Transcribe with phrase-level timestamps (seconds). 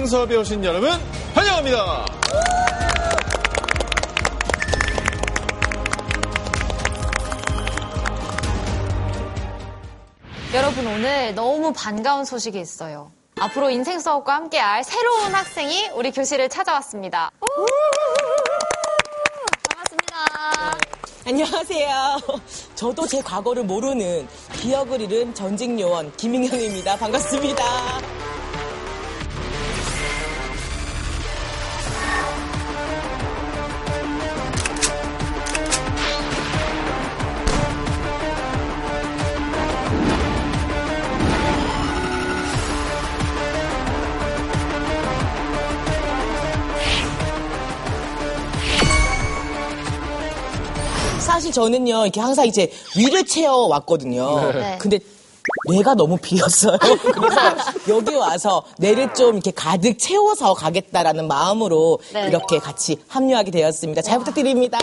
[0.00, 0.90] 인생 수업에 오신 여러분
[1.34, 2.06] 환영합니다.
[10.54, 13.12] 여러분 오늘 너무 반가운 소식이 있어요.
[13.40, 17.30] 앞으로 인생 수업과 함께할 새로운 학생이 우리 교실을 찾아왔습니다.
[19.68, 20.78] 반갑습니다.
[21.26, 22.20] 안녕하세요.
[22.74, 26.96] 저도 제 과거를 모르는 기억을 잃은 전직 요원 김인경입니다.
[26.96, 28.19] 반갑습니다.
[51.50, 54.52] 사실 저는요, 이렇게 항상 이제 위를 채워 왔거든요.
[54.52, 54.78] 네.
[54.80, 54.98] 근데
[55.70, 56.78] 뇌가 너무 비었어요.
[56.78, 57.40] 그래서
[57.88, 62.28] 여기 와서 뇌를 좀 이렇게 가득 채워서 가겠다라는 마음으로 네.
[62.28, 64.02] 이렇게 같이 합류하게 되었습니다.
[64.02, 64.78] 잘 부탁드립니다.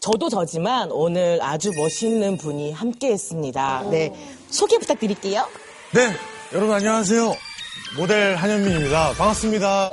[0.00, 3.84] 저도 저지만 오늘 아주 멋있는 분이 함께 했습니다.
[3.90, 4.12] 네.
[4.50, 5.46] 소개 부탁드릴게요.
[5.92, 6.14] 네,
[6.52, 7.34] 여러분 안녕하세요.
[7.96, 9.12] 모델 한현민입니다.
[9.16, 9.90] 반갑습니다.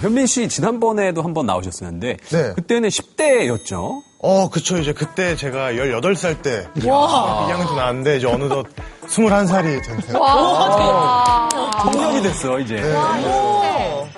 [0.00, 2.52] 현민 씨 지난번에도 한번 나오셨었는데 네.
[2.54, 4.02] 그때는 10대였죠.
[4.22, 4.78] 어, 그쵸.
[4.78, 8.66] 이제 그때 제가 18살 때 2학년 나왔는데 이제 어느덧
[9.06, 11.48] 21살이 됐어요.
[11.82, 12.82] 청년이 됐어 이제.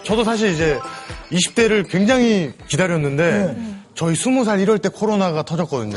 [0.05, 0.79] 저도 사실 이제
[1.33, 3.57] 20대를 굉장히 기다렸는데
[3.95, 5.97] 저희 20살 이럴 때 코로나가 터졌거든요.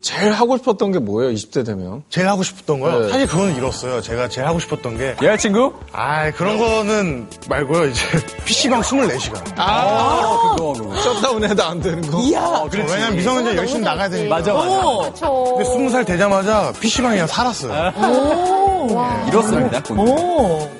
[0.00, 1.32] 제일 하고 싶었던 게 뭐예요?
[1.34, 2.04] 20대 되면?
[2.08, 3.00] 제일 하고 싶었던 거요?
[3.00, 3.08] 네.
[3.10, 4.00] 사실 그건 이뤘어요.
[4.00, 5.72] 제가 제일 하고 싶었던 게 여자친구?
[5.92, 7.86] 아, 그런 거는 말고요.
[7.86, 8.00] 이제
[8.44, 9.42] PC방 24시간.
[9.56, 10.94] 아, 그거 그거.
[10.94, 12.20] 셧다운 해도 안 되는 거.
[12.22, 12.64] 이야.
[12.72, 14.36] 왜냐면 미성년자 열심히 나가야 되니까.
[14.36, 15.20] 맞아 맞아.
[15.20, 17.92] 근데 20살 되자마자 PC방에 그냥 살았어요.
[19.28, 19.82] 이렇습니다.
[19.82, 19.98] 곧.
[19.98, 20.70] 오.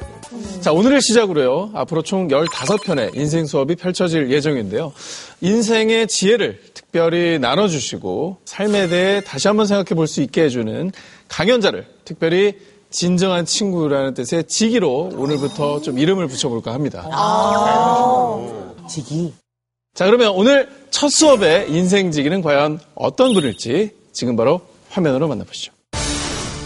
[0.60, 1.70] 자, 오늘을 시작으로요.
[1.74, 4.92] 앞으로 총 15편의 인생 수업이 펼쳐질 예정인데요.
[5.40, 6.60] 인생의 지혜를
[6.99, 10.91] 특별히 나눠주시고 삶에 대해 다시 한번 생각해 볼 수 있게 해주는
[11.28, 12.54] 강연자를 특별히
[12.91, 17.04] 진정한 친구라는 뜻의 지기로 오늘부터 좀 이름을 붙여볼까 합니다.
[18.88, 19.34] 지기.
[19.94, 25.73] 자, 그러면 오늘 첫 수업의 인생 지기는 과연 어떤 분일지 지금 바로 화면으로 만나보시죠.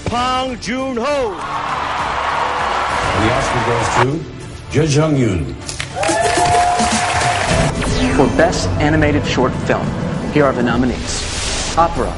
[0.09, 1.03] 황준호!
[3.19, 4.07] The Oscar goes to
[4.73, 5.57] Jung Jung Yoon.
[8.15, 9.83] For Best Animated Short Film,
[10.33, 11.77] here are the nominees.
[11.77, 12.11] Opera,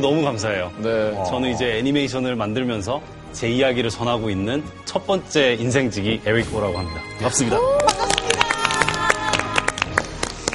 [0.00, 0.72] 해 주셔서 너무 감사해요.
[0.78, 1.24] 네.
[1.28, 3.00] 저는 이제 애니메이션을 만들면서
[3.32, 7.00] 제 이야기를 전하고 있는 첫 번째 인생지기 에릭호라고 합니다.
[7.18, 7.58] 반갑습니다.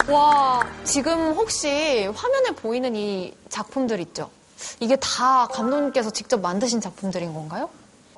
[0.10, 4.30] 와, 지금 혹시 화면에 보이는 이 작품들 있죠?
[4.80, 7.70] 이게 다 감독님께서 직접 만드신 작품들인 건가요?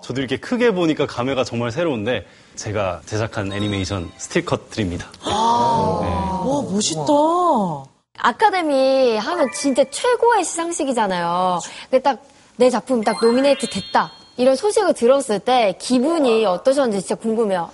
[0.01, 2.25] 저도 이렇게 크게 보니까 감회가 정말 새로운데
[2.55, 5.07] 제가 제작한 애니메이션 스틸컷들입니다.
[5.25, 7.96] 와, 멋있다.
[8.17, 11.59] 아카데미 하면 진짜 최고의 시상식이잖아요.
[11.89, 14.11] 근데 딱 내 작품 딱 노미네이트 됐다.
[14.35, 17.69] 이런 소식을 들었을 때 기분이 어떠셨는지 진짜 궁금해요.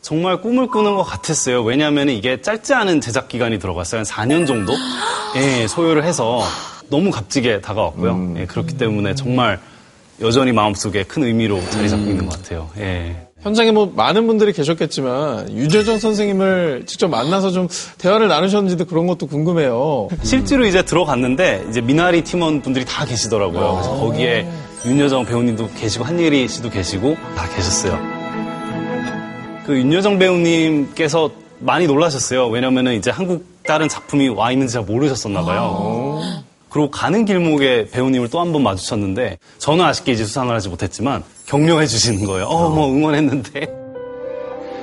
[0.00, 1.62] 정말 꿈을 꾸는 것 같았어요.
[1.64, 3.98] 왜냐하면 이게 짧지 않은 제작 기간이 들어갔어요.
[4.00, 4.72] 한 4년 정도
[5.36, 6.40] 예, 소요를 해서
[6.88, 8.34] 너무 값지게 다가왔고요.
[8.38, 9.60] 예, 그렇기 때문에 정말
[10.20, 12.70] 여전히 마음속에 큰 의미로 자리 잡고 있는 것 같아요.
[12.78, 13.27] 예.
[13.40, 17.68] 현장에 뭐 많은 분들이 계셨겠지만 유재정 선생님을 직접 만나서 좀
[17.98, 20.08] 대화를 나누셨는지도 그런 것도 궁금해요.
[20.22, 23.74] 실제로 이제 들어갔는데 이제 미나리 팀원 분들이 다 계시더라고요.
[23.74, 24.48] 그래서 거기에
[24.84, 27.98] 윤여정 배우님도 계시고 한예리 씨도 계시고 다 계셨어요.
[29.66, 31.30] 그 윤여정 배우님께서
[31.60, 32.48] 많이 놀라셨어요.
[32.48, 36.20] 왜냐면은 이제 한국 다른 작품이 와 있는지 잘 모르셨었나 봐요.
[36.70, 41.86] 그리고 가는 길목에 배우님을 또 한 번 마주쳤는데 저는 아쉽게 이제 수상을 하지 못했지만 격려해
[41.86, 42.46] 주시는 거예요.
[42.46, 43.66] 어, 뭐 응원했는데.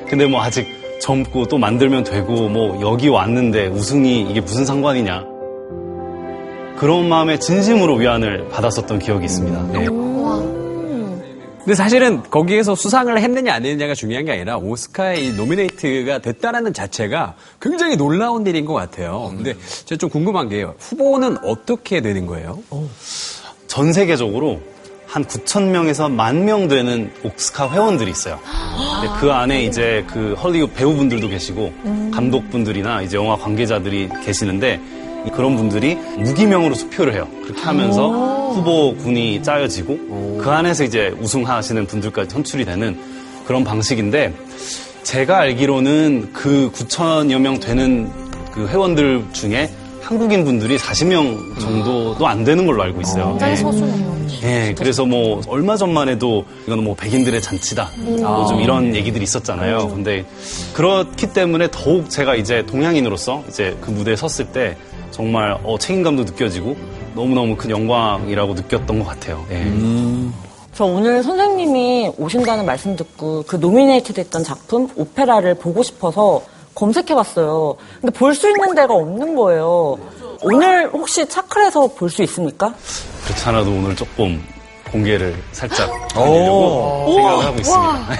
[0.10, 0.68] 근데 뭐 아직
[1.02, 5.24] 젊고 또 만들면 되고 뭐 여기 왔는데 우승이 이게 무슨 상관이냐.
[6.78, 9.64] 그런 마음에 진심으로 위안을 받았었던 기억이 있습니다.
[9.72, 9.88] 네.
[11.66, 17.34] 근데 사실은 거기에서 수상을 했느냐 안 했느냐가 중요한 게 아니라 오스카에 이 노미네이트가 됐다라는 자체가
[17.60, 19.34] 굉장히 놀라운 일인 것 같아요.
[19.36, 20.76] 근데 제가 좀 궁금한 게요.
[20.78, 22.60] 후보는 어떻게 되는 거예요?
[23.66, 24.62] 전 세계적으로
[25.08, 28.40] 한 9천 명에서 만명 되는 옥스카 회원들이 있어요.
[29.02, 31.74] 근데 그 안에 이제 그 헐리우드 배우분들도 계시고
[32.14, 34.80] 감독분들이나 이제 영화 관계자들이 계시는데
[35.32, 37.28] 그런 분들이 무기명으로 투표를 해요.
[37.44, 38.10] 그렇게 하면서
[38.54, 42.98] 후보군이 짜여지고 그 안에서 이제 우승하시는 분들까지 선출이 되는
[43.46, 44.34] 그런 방식인데
[45.04, 48.10] 제가 알기로는 그 9천여 명 되는
[48.52, 49.70] 그 회원들 중에
[50.02, 53.30] 한국인 분들이 40명 정도도 안 되는 걸로 알고 있어요.
[53.32, 53.62] 굉장히 네.
[53.62, 54.16] 소중해요.
[54.44, 57.90] 예, 그래서 뭐 얼마 전만 해도 이거는 뭐 백인들의 잔치다.
[57.98, 59.88] 뭐 좀 이런 얘기들이 있었잖아요.
[59.90, 60.26] 근데
[60.74, 64.78] 그렇기 때문에 더욱 제가 이제 동양인으로서 이제 그 무대에 섰을 때
[65.20, 66.76] 정말 어, 책임감도 느껴지고
[67.16, 69.46] 너무너무 큰 영광이라고 느꼈던 것 같아요.
[69.50, 69.66] 예.
[70.74, 76.42] 저 오늘 선생님이 오신다는 말씀 듣고 그 노미네이트 됐던 작품 오페라를 보고 싶어서
[76.76, 77.76] 검색해봤어요.
[78.02, 79.98] 근데 볼 수 있는 데가 없는 거예요.
[80.44, 82.74] 오늘 혹시 차클에서 볼 수 있습니까?
[83.24, 84.44] 그렇지 않아도 오늘 조금
[84.92, 88.18] 공개를 살짝 하려고 생각을 하고 있습니다.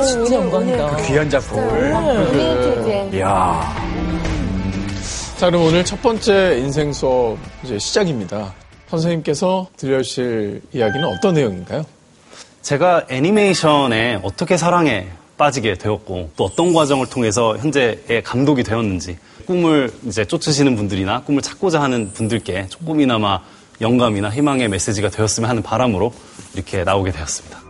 [0.00, 0.96] 오, 진짜 영광이다.
[1.04, 1.90] 귀한 작품을.
[1.92, 3.81] 노미네이트 이야.
[5.42, 8.54] 자, 그럼 오늘 첫 번째 인생 수업 이제 시작입니다.
[8.86, 11.84] 선생님께서 들려주실 이야기는 어떤 내용인가요?
[12.60, 20.24] 제가 애니메이션에 어떻게 사랑에 빠지게 되었고 또 어떤 과정을 통해서 현재의 감독이 되었는지 꿈을 이제
[20.24, 23.40] 쫓으시는 분들이나 꿈을 찾고자 하는 분들께 조금이나마
[23.80, 26.14] 영감이나 희망의 메시지가 되었으면 하는 바람으로
[26.54, 27.61] 이렇게 나오게 되었습니다.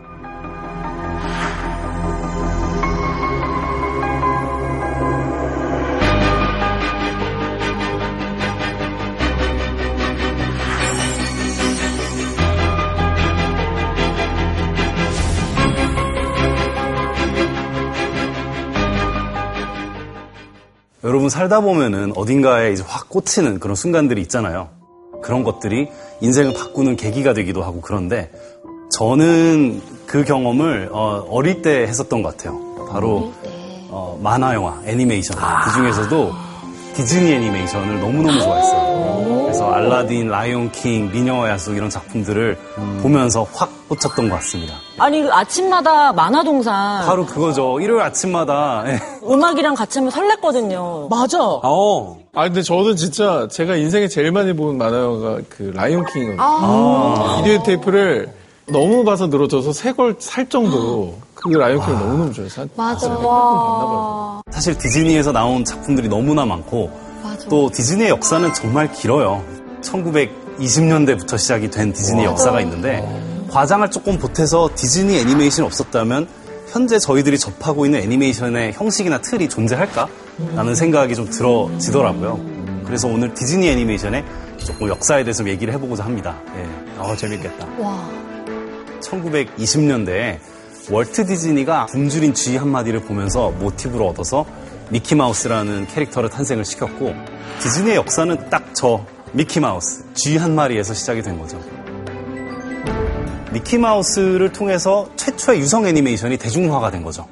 [21.23, 24.67] 여러분 살다 보면은 어딘가에 이제 확 꽂히는 그런 순간들이 있잖아요.
[25.21, 25.87] 그런 것들이
[26.19, 28.29] 인생을 바꾸는 계기가 되기도 하고 그런데
[28.91, 32.59] 저는 그 경험을 어, 릴때 했었던 것 같아요.
[32.91, 33.31] 바로
[33.89, 36.33] 어, 만화 영화 애니메이션 그 중에서도
[36.93, 39.43] 디즈니 애니메이션을 너무너무 좋아했어요.
[39.43, 42.57] 그래서 알라딘, 라이온 킹, 미녀와 야수 이런 작품들을
[43.01, 44.75] 보면서 확 꽂혔던 것 같습니다.
[44.97, 47.79] 아니 그 아침마다 만화동산 바로 그거죠.
[47.79, 48.99] 일요일 아침마다 예.
[49.27, 51.09] 음악이랑 같이 하면 설렜거든요.
[51.09, 51.37] 맞아.
[51.41, 52.17] 어.
[52.35, 57.43] 아, 근데 저도 진짜 제가 인생에 제일 많이 본 만화가 그 라이온 킹이거든요.
[57.43, 58.29] 비디오 테이프를
[58.67, 63.07] 너무 봐서 늘어져서 새 걸 살 정도로 그 라이온 킹을 너무너무 좋아해서 맞아.
[63.09, 64.41] 와.
[64.51, 66.89] 사실 디즈니에서 나온 작품들이 너무나 많고
[67.23, 67.47] 맞아.
[67.49, 69.43] 또 디즈니의 역사는 정말 길어요.
[69.81, 73.01] 1920년대부터 시작이 된 디즈니 역사가 있는데
[73.53, 76.27] 과장을 조금 보태서 디즈니 애니메이션이 없었다면
[76.69, 80.07] 현재 저희들이 접하고 있는 애니메이션의 형식이나 틀이 존재할까?
[80.55, 82.39] 라는 생각이 좀 들어지더라고요.
[82.83, 84.25] 그래서 오늘 디즈니 애니메이션의
[84.57, 86.35] 조금 역사에 대해서 얘기를 해보고자 합니다.
[86.57, 86.67] 예.
[86.97, 87.67] 어, 재밌겠다.
[87.77, 88.09] 와.
[89.01, 90.39] 1920년대에
[90.89, 94.47] 월트 디즈니가 굶주린 쥐 한 마리를 보면서 모티브로 얻어서
[94.89, 97.13] 미키마우스라는 캐릭터를 탄생을 시켰고
[97.61, 101.59] 디즈니의 역사는 딱 저 미키마우스, 쥐 한 마리에서 시작이 된 거죠.
[103.53, 107.27] 미키마우스를 통해서 최초의 유성 애니메이션이 대중화가 된 거죠.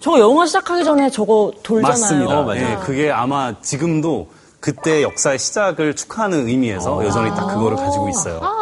[0.00, 1.90] 저거 영화 시작하기 전에 저거 돌잖아요.
[1.90, 2.38] 맞습니다.
[2.38, 2.60] 어, 맞아요.
[2.60, 4.28] 예, 그게 아마 지금도
[4.60, 8.40] 그때 역사의 시작을 축하하는 의미에서 여전히 딱 그거를 가지고 있어요.
[8.42, 8.57] 아.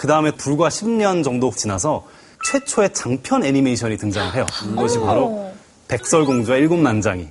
[0.00, 2.06] 그 다음에 불과 10년 정도 지나서
[2.46, 4.46] 최초의 장편 애니메이션이 등장을 해요.
[4.58, 5.52] 그것이 바로
[5.88, 7.28] 백설공주와 일곱 난장이.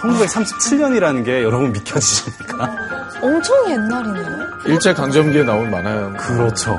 [0.00, 2.76] (1937년이라는) 게 여러분 믿겨지십니까?
[3.20, 4.48] 엄청 옛날이네요.
[4.68, 6.14] 일제 강점기에 나온 만화요.
[6.18, 6.78] 그렇죠.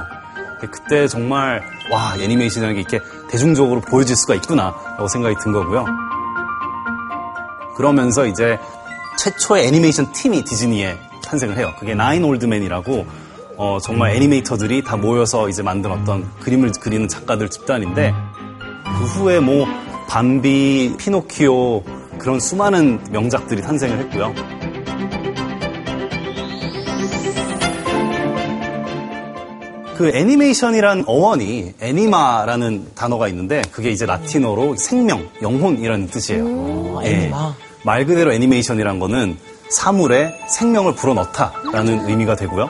[0.59, 1.61] 그때 정말
[1.91, 5.85] 와 애니메이션이라는 게 이렇게 대중적으로 보여질 수가 있구나라고 생각이 든 거고요.
[7.75, 8.59] 그러면서 이제
[9.17, 11.73] 최초의 애니메이션 팀이 디즈니에 탄생을 해요.
[11.79, 13.07] 그게 나인 올드맨이라고
[13.57, 18.13] 어, 정말 애니메이터들이 다 모여서 이제 만든 어떤 그림을 그리는 작가들 집단인데
[18.83, 19.65] 그 후에 뭐
[20.07, 21.83] 밤비, 피노키오
[22.19, 24.52] 그런 수많은 명작들이 탄생을 했고요.
[30.03, 36.99] 그 애니메이션이란 어원이 애니마라는 단어가 있는데 그게 이제 라틴어로 생명, 영혼이라는 뜻이에요.
[37.05, 37.31] 예.
[37.85, 39.37] 말 그대로 애니메이션이란 거는
[39.69, 42.69] 사물에 생명을 불어넣다라는 의미가 되고요.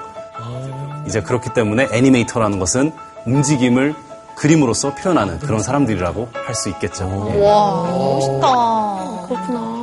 [1.07, 2.91] 이제 그렇기 때문에 애니메이터라는 것은
[3.25, 3.95] 움직임을
[4.35, 7.31] 그림으로써 표현하는 그런 사람들이라고 할 수 있겠죠.
[7.33, 7.41] 예.
[7.43, 9.27] 와, 멋있다.
[9.27, 9.82] 그렇구나.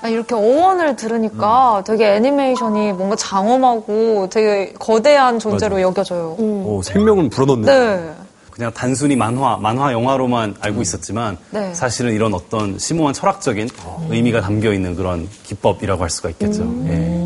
[0.00, 6.36] 아, 이렇게 어원을 들으니까 되게 애니메이션이 뭔가 장엄하고 되게 거대한 존재로 여겨져요.
[6.38, 7.62] 오, 생명을 불어넣는.
[7.64, 8.14] 네.
[8.50, 11.72] 그냥 단순히 만화, 만화 영화로만 알고 있었지만 네.
[11.74, 13.68] 사실은 이런 어떤 심오한 철학적인
[14.10, 16.64] 의미가 담겨 있는 그런 기법이라고 할 수가 있겠죠.
[16.86, 17.24] 예.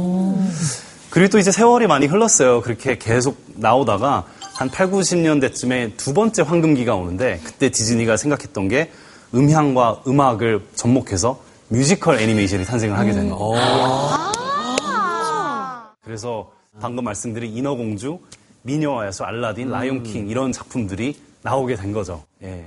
[1.08, 2.60] 그리고 또 이제 세월이 많이 흘렀어요.
[2.60, 4.24] 그렇게 계속 나오다가
[4.54, 8.90] 한 8, 90년대쯤에 두 번째 황금기가 오는데 그때 디즈니가 생각했던 게
[9.34, 11.40] 음향과 음악을 접목해서
[11.72, 13.62] 뮤지컬 애니메이션이 탄생을 하게 된 거예요.
[16.04, 18.18] 그래서 방금 말씀드린 인어공주,
[18.62, 22.22] 미녀와 야수, 알라딘, 라이온킹 이런 작품들이 나오게 된 거죠.
[22.42, 22.64] 예.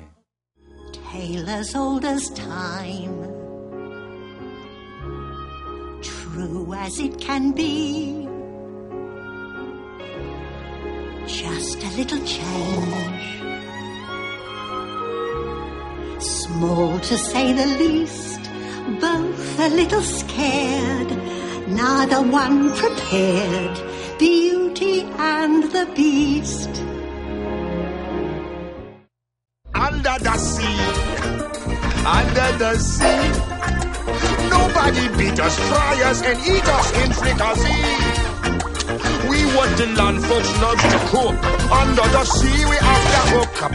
[1.11, 3.15] tale as old as time,
[6.01, 8.27] true as it can be.
[11.27, 13.43] Just a little change,
[16.19, 18.41] small to say the least,
[18.99, 21.11] both a little scared,
[21.67, 23.79] neither one prepared.
[24.19, 26.69] Beauty and the Beast.
[29.75, 30.79] under the sea,
[32.05, 33.25] under the sea.
[34.49, 38.25] Nobody beat us, fry us, and eat us in fricassee.
[39.29, 41.35] We want the land folks love to cook.
[41.71, 43.71] Under the sea, we have to hook up.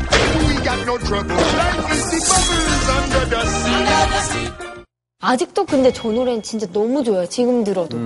[0.49, 1.37] We got no trouble.
[1.37, 4.80] Life is the bubbles under the sea.
[5.25, 7.27] 아직도 근데 저 노래는 진짜 너무 좋아요.
[7.29, 7.97] 지금 들어도.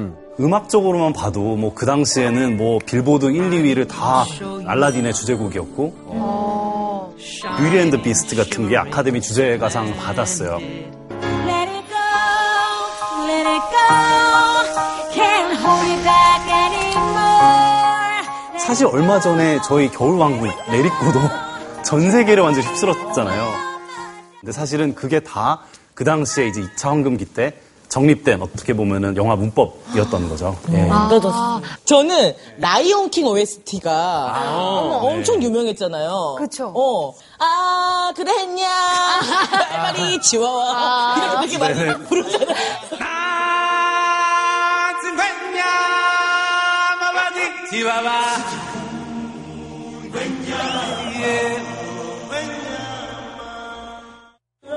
[0.41, 4.25] 음악적으로만 봐도 뭐 그 당시에는 뭐 빌보드 1, 2위를 다
[4.67, 7.15] 알라딘의 주제곡이었고
[7.57, 10.57] Beauty and the Beast 같은 게 아카데미 주제가상 받았어요.
[10.57, 11.97] Let it go,
[13.29, 13.87] let it go.
[15.15, 18.27] Can't hold it back anymore.
[18.59, 21.21] 사실 얼마 전에 저희 겨울왕국 Let It Go도
[21.85, 23.53] 전 세계를 완전히 휩쓸었잖아요.
[24.41, 25.61] 근데 사실은 그게 다
[25.95, 27.55] 그 당시에 이제 2차 황금기 때
[27.89, 30.59] 정립된 어떻게 보면은 영화 문법이었던 거죠.
[30.73, 30.89] 예.
[30.91, 31.09] 아,
[31.85, 34.51] 저는 라이온킹 OST가
[35.01, 36.37] 엄청 유명했잖아요.
[36.39, 36.73] 그쵸.
[36.75, 37.15] 어.
[37.39, 38.67] 아, 그래 했냐?
[39.71, 41.15] 빨리 지워와.
[41.47, 41.93] 이렇게 되게 네네.
[41.93, 42.55] 많이 부르잖아요.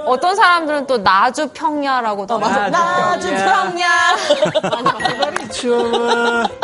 [0.08, 2.70] 어떤 사람들은 또 나주 평야라고도 어, 맞아.
[2.70, 3.88] 나주 평야.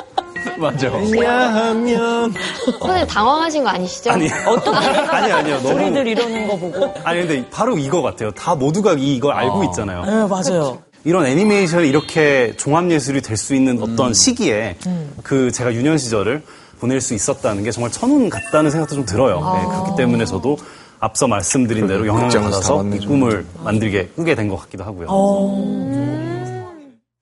[0.58, 0.90] 맞아.
[0.92, 2.34] 왜냐하면
[2.80, 4.12] 선생님 당황하신 거 아니시죠?
[4.12, 5.60] 아니, 아니, 아니요.
[5.64, 6.94] 우리들 이러는 거 보고.
[7.04, 8.32] 아니, 근데 바로 이거 같아요.
[8.32, 10.04] 다 모두가 이- 이걸 알고 있잖아요.
[10.06, 10.80] 네, 맞아요.
[11.06, 14.14] 이런 애니메이션이 이렇게 종합예술이 될 수 있는 어떤 음.
[14.14, 14.78] 시기에
[15.24, 16.44] 그 제가 유년 시절을
[16.80, 19.40] 보낼 수 있었다는 게 정말 천운 같다는 생각도 좀 들어요.
[19.56, 20.58] 네, 그렇기 때문에 저도
[21.04, 23.12] 앞서 말씀드린 대로 영향을 받아서 이 좀.
[23.20, 25.08] 꿈을 만들게 꾸게 된 것 같기도 하고요.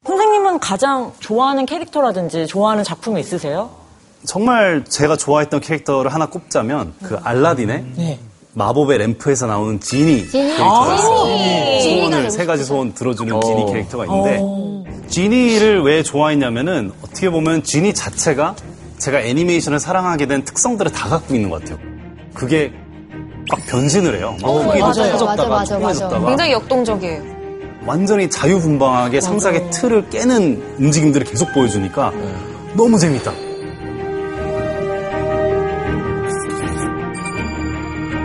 [0.05, 3.71] 선생님은 가장 좋아하는 캐릭터라든지 좋아하는 작품이 있으세요?
[4.25, 8.19] 정말 제가 좋아했던 캐릭터를 하나 꼽자면 그 알라딘의 네.
[8.53, 10.31] 마법의 램프에서 나오는 지니 지니.
[10.31, 13.65] 캐릭터가 아, 소원을 세 가지 소원 들어주는 지니 어.
[13.65, 18.55] 캐릭터가 있는데 지니를 왜 좋아했냐면은 어떻게 보면 지니 자체가
[19.00, 21.79] 제가 애니메이션을 사랑하게 된 특성들을 다 갖고 있는 것 같아요.
[22.35, 22.71] 그게
[23.51, 24.36] 막 변신을 해요.
[24.41, 25.12] 막 크기도 맞아요.
[25.12, 27.22] 커졌다가 맞아, 맞아, 조그매졌다가 굉장히 역동적이에요.
[27.86, 32.13] 완전히 자유분방하게 상상의 틀을 깨는 움직임들을 계속 보여주니까
[32.75, 33.31] 너무 재밌다.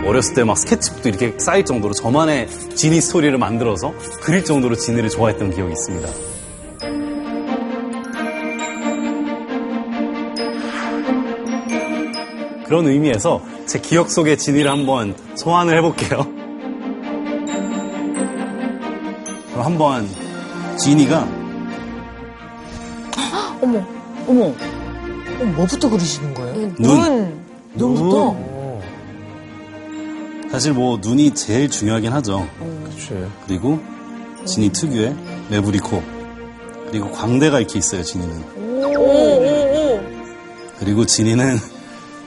[0.05, 5.51] 어렸을 때 막 스케치북도 이렇게 쌓일 정도로 저만의 지니 스토리를 만들어서 그릴 정도로 지니를 좋아했던
[5.53, 6.07] 기억이 있습니다.
[12.67, 16.25] 그런 의미에서 제 기억 속의 지니를 한번 소환을 해볼게요.
[19.51, 20.07] 그럼 한번
[20.77, 21.27] 지니가
[23.61, 23.83] 어머,
[24.27, 24.45] 어머.
[24.45, 26.73] 어, 뭐부터 그리시는 거예요?
[26.79, 27.39] 눈.
[27.75, 28.35] 눈 부터?
[30.51, 32.47] 사실 뭐 눈이 제일 중요하긴 하죠.
[32.85, 33.09] 그치.
[33.45, 33.79] 그리고
[34.45, 35.15] 지니 특유의
[35.49, 36.01] 매부리 코
[36.89, 38.01] 그리고 광대가 이렇게 있어요.
[38.01, 38.43] 지니는.
[38.55, 40.01] 오, 오, 오.
[40.79, 41.57] 그리고 지니는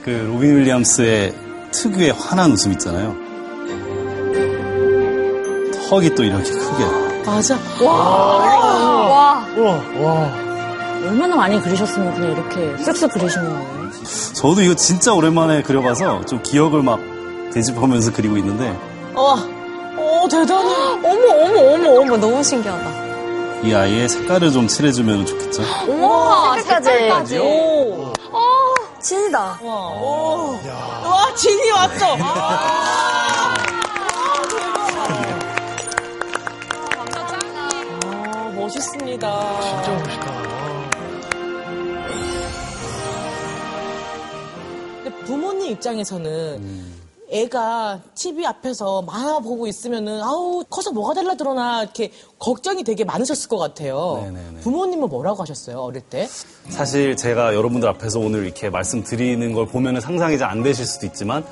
[0.03, 1.33] 그 로빈 윌리엄스의
[1.71, 3.15] 특유의 환한 웃음 있잖아요.
[5.89, 6.85] 턱이 또 이렇게 크게.
[7.25, 7.57] 맞아.
[7.83, 9.45] 와.
[9.57, 10.31] 우와, 와.
[11.05, 13.91] 얼마나 많이 그리셨으면 그냥 이렇게 쓱쓱 그리시는 거예요?
[14.33, 16.99] 저도 이거 진짜 오랜만에 그려봐서 좀 기억을 막
[17.53, 18.75] 되짚으면서 그리고 있는데
[19.13, 19.35] 와,
[19.97, 20.73] 오, 대단해.
[21.03, 23.61] 어머, 어머, 어머, 어머, 너무 신기하다.
[23.63, 25.63] 이 아이의 색깔을 좀 칠해주면 좋겠죠.
[25.87, 26.89] 우와, 색깔까지.
[26.89, 27.37] 색깔까지.
[27.39, 28.10] 오.
[29.01, 29.59] 진이다.
[29.61, 30.59] 와, 오.
[31.03, 32.15] 와, 진이 왔어.
[32.19, 33.55] 아,
[38.33, 39.61] 아, 멋있습니다.
[39.61, 40.41] 진짜 멋있다.
[45.03, 46.90] 근데 부모님 입장에서는
[47.31, 53.57] 애가 TV 앞에서 만화 보고 있으면은 아우 커서 뭐가 될라들어나 이렇게 걱정이 되게 많으셨을 것
[53.57, 54.19] 같아요.
[54.23, 54.59] 네네네.
[54.61, 56.27] 부모님은 뭐라고 하셨어요 어릴 때?
[56.69, 61.45] 사실 제가 여러분들 앞에서 오늘 이렇게 말씀드리는 걸 보면 상상이 잘 안 되실 수도 있지만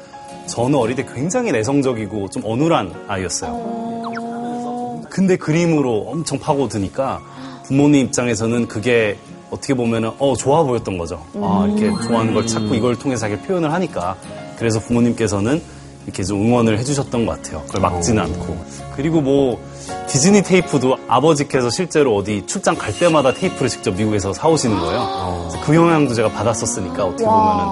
[0.48, 5.00] 저는 어릴 때 굉장히 내성적이고 좀 어눌한 아이였어요.
[5.10, 7.22] 근데 그림으로 엄청 파고드니까
[7.64, 9.18] 부모님 입장에서는 그게
[9.52, 11.26] 어떻게 보면은 어 좋아 보였던 거죠.
[11.36, 14.18] 아 이렇게 좋아하는 걸 찾고 이걸 통해서 자기 표현을 하니까
[14.60, 15.62] 그래서 부모님께서는
[16.06, 17.64] 이렇게 좀 응원을 해주셨던 것 같아요.
[17.68, 18.58] 그걸 막지는 않고
[18.96, 19.60] 그리고 뭐
[20.08, 25.50] 디즈니 테이프도 아버지께서 실제로 어디 출장 갈 때마다 테이프를 직접 미국에서 사오시는 거예요.
[25.64, 27.64] 그 영향도 제가 받았었으니까 어떻게 보면은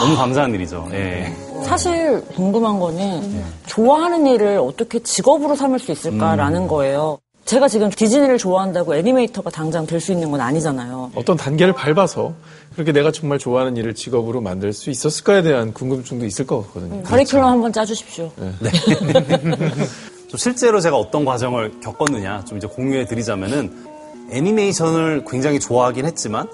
[0.00, 0.88] 너무 감사한 일이죠.
[0.92, 1.32] 예.
[1.64, 7.18] 사실 궁금한 거는 좋아하는 일을 어떻게 직업으로 삼을 수 있을까라는 거예요.
[7.44, 11.10] 제가 지금 디즈니를 좋아한다고 애니메이터가 당장 될 수 있는 건 아니잖아요.
[11.14, 12.32] 어떤 단계를 밟아서
[12.74, 17.02] 그렇게 내가 정말 좋아하는 일을 직업으로 만들 수 있었을까에 대한 궁금증도 있을 것 같거든요.
[17.02, 18.30] 커리큘럼 한번 짜주십시오.
[20.28, 23.86] 좀 실제로 제가 어떤 과정을 겪었느냐 좀 이제 공유해 드리자면은
[24.30, 26.48] 애니메이션을 굉장히 좋아하긴 했지만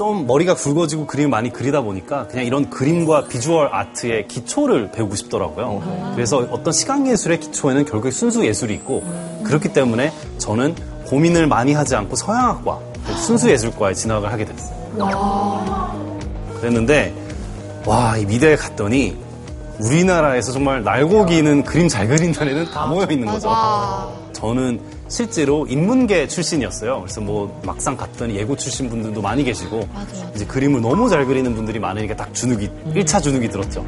[0.00, 6.12] 좀 머리가 굵어지고 그림을 많이 그리다 보니까 그냥 이런 그림과 비주얼 아트의 기초를 배우고 싶더라고요.
[6.14, 9.04] 그래서 어떤 시각 예술의 기초에는 결국에 순수 예술이 있고
[9.44, 12.78] 그렇기 때문에 저는 고민을 많이 하지 않고 서양학과
[13.18, 14.74] 순수 예술과에 진학을 하게 됐어요.
[16.58, 17.14] 그랬는데
[17.84, 19.18] 와 이 미대에 갔더니
[19.80, 23.50] 우리나라에서 정말 날고기는 그림 잘 그린다는 애는 다 모여 있는 거죠.
[24.32, 24.80] 저는
[25.10, 27.00] 실제로 인문계 출신이었어요.
[27.00, 29.86] 그래서 뭐 막상 갔더니 예고 출신 분들도 많이 계시고
[30.34, 33.84] 이제 그림을 너무 잘 그리는 분들이 많으니까 딱 주눅이 1차 주눅이 들었죠.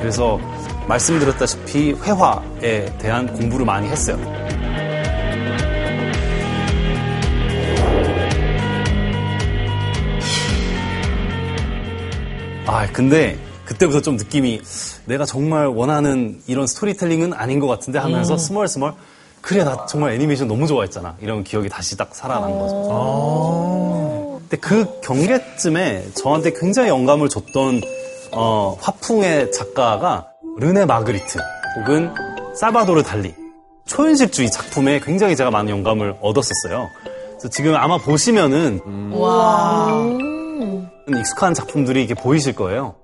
[0.00, 0.40] 그래서
[0.88, 4.18] 말씀드렸다시피 회화에 대한 공부를 많이 했어요.
[12.66, 14.62] 아, 근데 그때부터 좀 느낌이
[15.04, 18.94] 내가 정말 원하는 이런 스토리텔링은 아닌 것 같은데 하면서 스멀스멀
[19.42, 24.40] 그래 나 정말 애니메이션 너무 좋아했잖아 이런 기억이 다시 딱 살아난 거죠.
[24.40, 27.82] 근데 그 경계쯤에 저한테 굉장히 영감을 줬던
[28.32, 31.38] 어, 화풍의 작가가 르네 마그리트
[31.76, 32.10] 혹은
[32.56, 33.34] 살바도르 달리
[33.84, 36.88] 초현실주의 작품에 굉장히 제가 많은 영감을 얻었었어요.
[37.32, 38.80] 그래서 지금 아마 보시면은
[39.12, 39.88] 와.
[41.08, 42.94] 익숙한 작품들이 이게 보이실 거예요.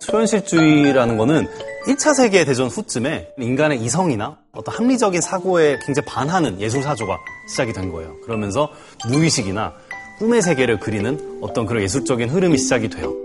[0.00, 1.48] 초현실주의라는 거는
[1.86, 8.14] 1차 세계대전 후쯤에 인간의 이성이나 어떤 합리적인 사고에 굉장히 반하는 예술사조가 시작이 된 거예요.
[8.20, 8.70] 그러면서
[9.08, 9.72] 무의식이나
[10.18, 13.23] 꿈의 세계를 그리는 어떤 그런 예술적인 흐름이 시작이 돼요.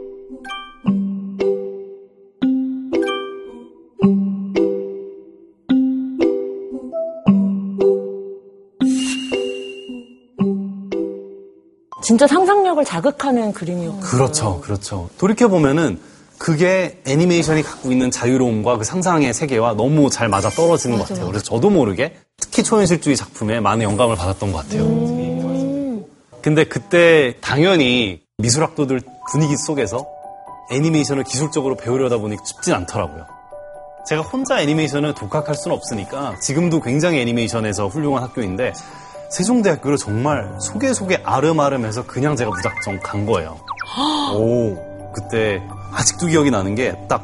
[12.10, 14.00] 진짜 상상력을 자극하는 그림이었고.
[14.00, 15.10] 그렇죠, 그렇죠.
[15.20, 16.00] 돌이켜 보면은
[16.40, 21.28] 그게 애니메이션이 갖고 있는 자유로움과 그 상상의 세계와 너무 잘 맞아 떨어지는 것 같아요.
[21.28, 24.86] 그래서 저도 모르게 특히 초현실주의 작품에 많은 영감을 받았던 것 같아요.
[26.42, 30.08] 근데 그때 당연히 미술학도들 분위기 속에서
[30.72, 33.28] 애니메이션을 기술적으로 배우려다 보니 쉽진 않더라고요.
[34.08, 38.74] 제가 혼자 애니메이션을 독학할 수는 없으니까 지금도 굉장히 애니메이션에서 훌륭한 학교인데
[39.30, 43.58] 세종대학교를 정말 속에 속에 아름아름해서 그냥 제가 무작정 간 거예요.
[44.36, 45.62] 오, 그때
[45.94, 47.24] 아직도 기억이 나는 게 딱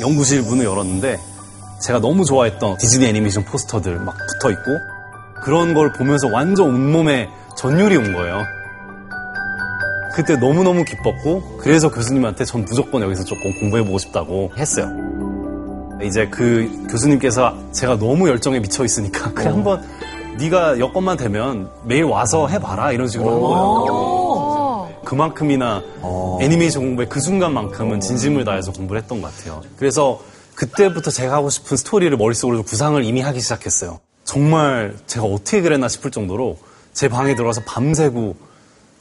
[0.00, 1.18] 연구실 문을 열었는데
[1.80, 4.62] 제가 너무 좋아했던 디즈니 애니메이션 포스터들 막 붙어 있고
[5.42, 8.42] 그런 걸 보면서 완전 온몸에 전율이 온 거예요.
[10.14, 14.88] 그때 너무너무 기뻤고 그래서 교수님한테 전 무조건 여기서 조금 공부해보고 싶다고 했어요.
[16.02, 19.82] 이제 그 교수님께서 제가 너무 열정에 미쳐 있으니까 그냥 한번
[20.38, 25.02] 네가 여건만 되면 매일 와서 해봐라 이런 식으로 한 거예요.
[25.04, 25.82] 그만큼이나
[26.40, 29.62] 애니메이션 공부에 그 순간만큼은 진심을 다해서 공부를 했던 것 같아요.
[29.76, 30.20] 그래서
[30.54, 34.00] 그때부터 제가 하고 싶은 스토리를 머릿속으로 구상을 이미 하기 시작했어요.
[34.24, 36.56] 정말 제가 어떻게 그랬나 싶을 정도로
[36.92, 38.36] 제 방에 들어가서 밤새고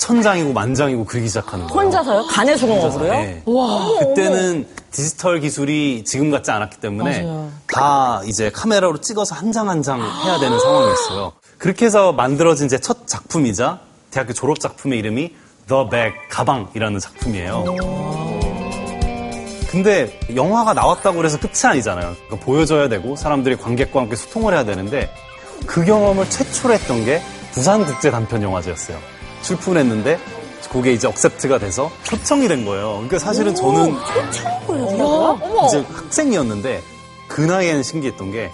[0.06, 1.80] 천장이고 만장이고 그리기 시작하는 거예요.
[1.84, 2.26] 혼자서요?
[2.26, 3.12] 간의 조공업으로요?
[3.14, 3.44] 네.
[3.46, 4.00] 와.
[4.00, 7.52] 그때는 디지털 기술이 지금 같지 않았기 때문에 맞아요.
[7.72, 11.34] 다 이제 카메라로 찍어서 한 장 한 장 해야 되는 상황이었어요.
[11.60, 15.36] 그렇게 해서 만들어진 제 첫 작품이자 대학교 졸업 작품의 이름이
[15.68, 17.64] The Bag 가방이라는 작품이에요.
[19.70, 22.16] 근데 영화가 나왔다고 그래서 끝이 아니잖아요.
[22.26, 25.10] 그러니까 보여줘야 되고 사람들이 관객과 함께 소통을 해야 되는데
[25.68, 27.22] 그 경험을 최초로 했던 게
[27.54, 28.98] 부산국제 단편 영화제였어요.
[29.42, 30.20] 출품을 했는데
[30.72, 32.94] 그게 이제 억셉트가 돼서 초청이 된 거예요.
[32.94, 33.94] 그러니까 사실은 저는
[35.68, 36.82] 이제 학생이었는데
[37.28, 38.52] 그 나이에는 신기했던 게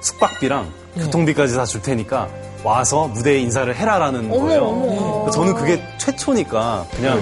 [0.00, 2.28] 숙박비랑 교통비까지 다 줄 테니까
[2.64, 5.28] 와서 무대에 인사를 해라라는 거예요.
[5.32, 7.20] 저는 그게 최초니까 그냥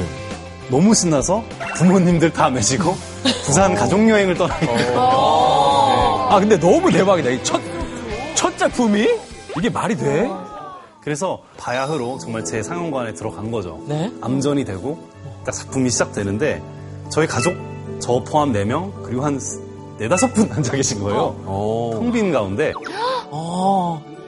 [0.69, 1.43] 너무 신나서
[1.77, 2.97] 부모님들 다 매시고
[3.45, 7.31] 부산 가족 여행을 떠나게 아, 근데 너무 대박이다.
[7.31, 7.61] 이 첫,
[8.35, 9.07] 첫 작품이?
[9.59, 10.31] 이게 말이 돼?
[11.03, 13.81] 그래서 바야흐로 정말 제 상영관에 들어간 거죠.
[14.21, 14.99] 암전이 되고
[15.45, 16.63] 딱 작품이 시작되는데
[17.09, 17.55] 저희 가족
[18.01, 19.41] 저 포함 4명 그리고 한
[19.99, 21.37] 네다섯 분 앉아 계신 거예요.
[21.95, 22.73] 텅빈 가운데.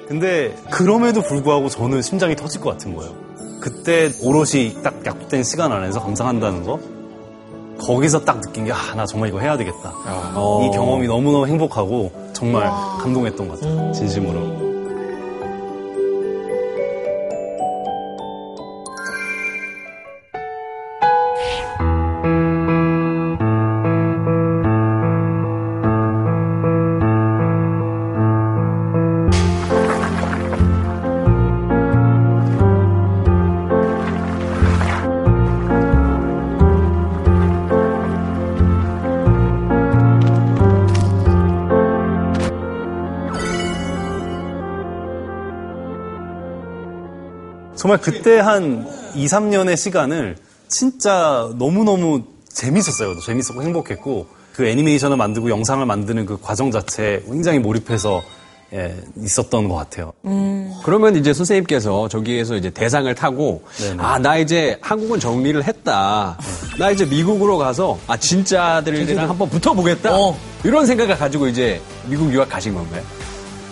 [0.09, 3.13] 근데 그럼에도 불구하고 저는 심장이 터질 것 같은 거예요.
[3.61, 6.79] 그때 오롯이 딱 약속된 시간 안에서 감상한다는 거
[7.81, 9.93] 거기서 딱 느낀 게 아 나 정말 이거 해야 되겠다.
[10.67, 12.69] 이 경험이 너무너무 행복하고 정말
[13.01, 13.93] 감동했던 것 같아요.
[13.93, 14.72] 진심으로.
[47.83, 50.37] 정말 그때 한 2, 3년의 시간을
[50.69, 53.19] 진짜 너무너무 재밌었어요.
[53.19, 58.23] 재밌었고 행복했고 그 애니메이션을 만들고 영상을 만드는 그 과정 자체에 굉장히 몰입해서
[58.73, 60.13] 예, 있었던 것 같아요.
[60.85, 63.65] 그러면 이제 선생님께서 저기에서 이제 대상을 타고
[63.99, 66.39] 아나 이제 한국은 정리를 했다.
[66.79, 70.11] 나 이제 미국으로 가서 아 진짜들이랑 한번 붙어보겠다.
[70.63, 73.03] 이런 생각을 가지고 이제 미국 유학 가신 건가요?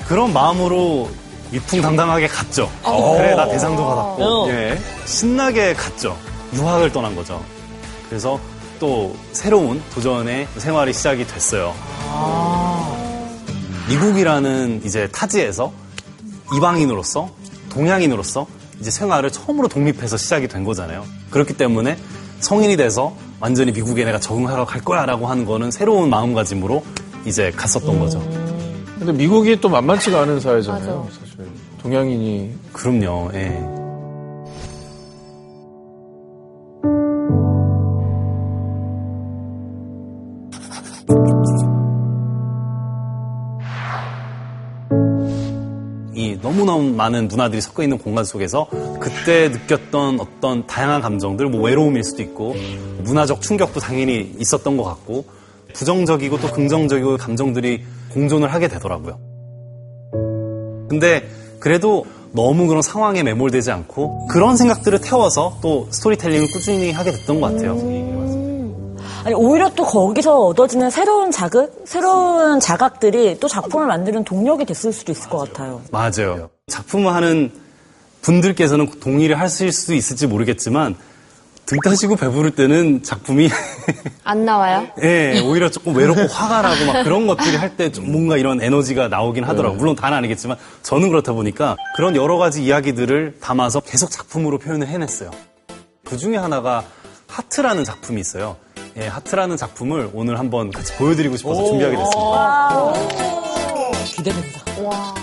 [0.09, 1.09] 그런 마음으로
[1.53, 2.71] 위풍당당하게 갔죠.
[2.83, 3.17] 어.
[3.17, 4.49] 그래 나 대상도 받았고 어.
[4.51, 4.79] 예.
[5.05, 6.17] 신나게 갔죠.
[6.55, 7.43] 유학을 떠난 거죠.
[8.09, 8.39] 그래서
[8.79, 11.75] 또 새로운 도전의 생활이 시작이 됐어요.
[13.89, 15.73] 미국이라는 이제 타지에서
[16.57, 17.29] 이방인으로서
[17.71, 18.47] 동양인으로서
[18.81, 21.05] 이제 생활을 처음으로 독립해서 시작이 된 거잖아요.
[21.31, 21.97] 그렇기 때문에
[22.41, 26.85] 성인이 돼서 완전히 미국에 내가 적응하러 갈 거야라고 하는 거는 새로운 마음가짐으로
[27.27, 28.21] 이제 갔었던 거죠.
[28.99, 31.09] 근데 미국이 또 만만치가 않은 사회잖아요.
[31.83, 33.31] 동양인이 그럼요.
[33.33, 33.81] 예.
[46.15, 48.69] 이 너무너무 많은 문화들이 섞여 있는 공간 속에서
[49.01, 52.55] 그때 느꼈던 어떤 다양한 감정들, 뭐 외로움일 수도 있고
[53.05, 55.25] 문화적 충격도 당연히 있었던 것 같고
[55.73, 59.19] 부정적이고 또 긍정적이고 감정들이 공존을 하게 되더라고요.
[60.91, 61.27] 근데
[61.61, 67.53] 그래도 너무 그런 상황에 매몰되지 않고 그런 생각들을 태워서 또 스토리텔링을 꾸준히 하게 됐던 것
[67.53, 67.73] 같아요.
[69.23, 75.13] 아니, 오히려 또 거기서 얻어지는 새로운 자극, 새로운 자각들이 또 작품을 만드는 동력이 됐을 수도
[75.13, 75.83] 있을 것 같아요.
[75.91, 76.49] 맞아요.
[76.69, 77.53] 작품을 하는
[78.23, 80.97] 분들께서는 동의를 하실 수 있을지 모르겠지만
[81.67, 83.49] 등 따시고 배부를 때는 작품이
[84.25, 84.89] 안 나와요?
[85.03, 89.79] 예, 오히려 조금 외롭고 화가 나고 막 그런 것들이 할때좀 뭔가 이런 에너지가 나오긴 하더라고요.
[89.79, 95.31] 물론 다는 아니겠지만 저는 그렇다 보니까 그런 여러 가지 이야기들을 담아서 계속 작품으로 표현을 해냈어요.
[96.05, 96.85] 그 중에 하나가
[97.29, 98.57] 하트라는 작품이 있어요.
[98.97, 102.93] 예, 하트라는 작품을 오늘 한번 같이 보여드리고 싶어서 준비하게 됐습니다.
[104.07, 104.61] 기대된다.
[104.83, 105.15] 와.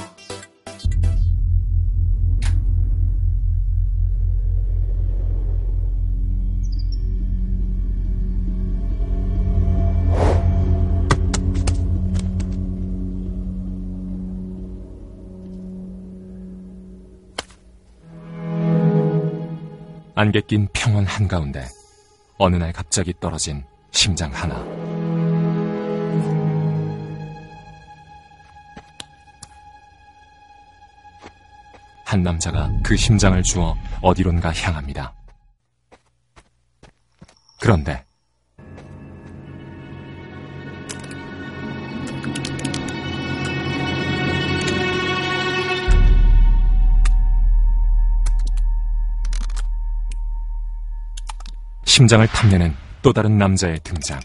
[20.20, 21.64] 안개 낀 평원 한가운데
[22.40, 24.56] 어느 날 갑자기 떨어진 심장 하나.
[32.04, 35.14] 한 남자가 그 심장을 주어 어디론가 향합니다.
[37.62, 38.04] 그런데
[51.98, 54.20] 심장을 탐내는 또 다른 남자의 등장.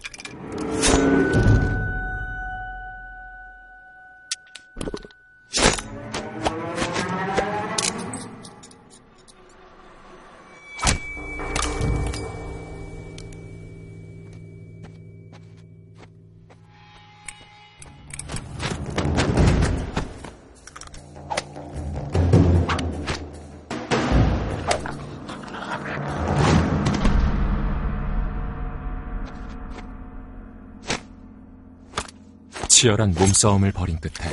[32.83, 34.29] 치열한 몸싸움을 벌인 끝에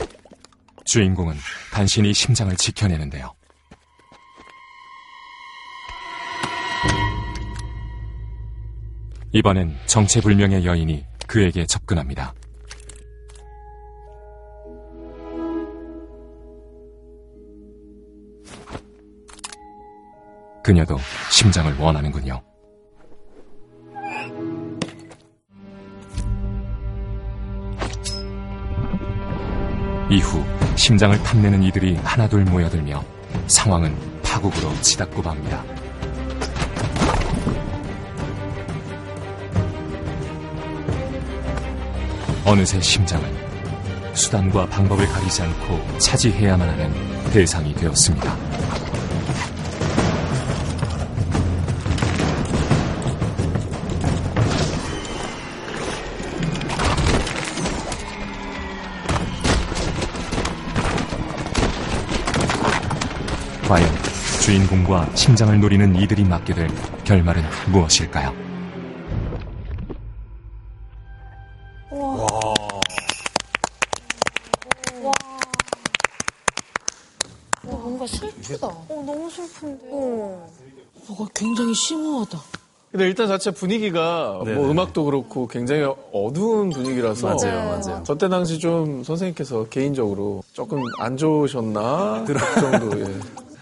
[0.83, 1.35] 주인공은
[1.71, 3.31] 간신히 심장을 지켜내는데요.
[9.33, 12.33] 이번엔 정체불명의 여인이 그에게 접근합니다.
[20.63, 20.97] 그녀도
[21.31, 22.48] 심장을 원하는군요.
[30.10, 30.43] 이후
[30.76, 33.04] 심장을 탐내는 이들이 하나둘 모여들며
[33.45, 35.63] 상황은 파국으로 치닫고 맙니다.
[42.43, 43.32] 어느새 심장은
[44.13, 48.36] 수단과 방법을 가리지 않고 차지해야만 하는 대상이 되었습니다.
[64.49, 66.71] 주인공과 심장을 노리는 이들이 맡게 될
[67.03, 68.33] 결말은 무엇일까요?
[71.91, 72.27] 와.
[75.03, 75.13] 와.
[77.62, 78.65] 뭔가 슬프다.
[78.65, 79.85] 어, 너무 슬픈데.
[79.88, 82.39] 뭐가 굉장히 심오하다.
[82.89, 84.57] 근데 일단 자체 분위기가 네네.
[84.57, 88.03] 뭐 음악도 그렇고 굉장히 어두운 분위기라서 맞아요, 맞아요.
[88.03, 93.05] 저때 당시 좀 선생님께서 개인적으로 조금 안 좋으셨나 그 정도 예.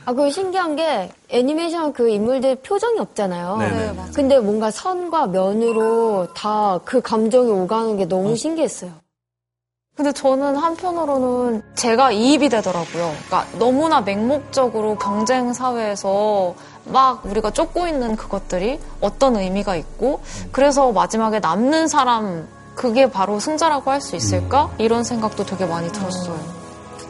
[0.08, 3.58] 아, 그리고 신기한 게 애니메이션 그 인물들 표정이 없잖아요.
[3.58, 3.78] 네네.
[3.78, 4.12] 네, 맞아요.
[4.16, 8.92] 근데 뭔가 선과 면으로 다 그 감정이 오가는 게 너무 신기했어요.
[9.98, 13.14] 근데 저는 한편으로는 제가 이입이 되더라고요.
[13.28, 20.22] 그러니까 너무나 맹목적으로 경쟁 사회에서 막 우리가 쫓고 있는 그것들이 어떤 의미가 있고
[20.54, 24.70] 그래서 마지막에 남는 사람 그게 바로 승자라고 할 수 있을까?
[24.78, 26.40] 이런 생각도 되게 많이 들었어요.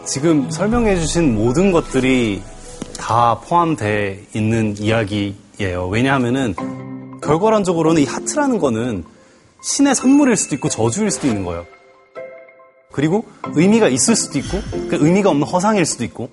[0.05, 2.41] 지금 설명해 주신 모든 것들이
[2.97, 5.87] 다 포함되어 있는 이야기예요.
[5.89, 6.55] 왜냐하면은
[7.21, 9.03] 결과론적으로는 이 하트라는 거는
[9.61, 11.65] 신의 선물일 수도 있고 저주일 수도 있는 거예요.
[12.91, 16.29] 그리고 의미가 있을 수도 있고 그 의미가 없는 허상일 수도 있고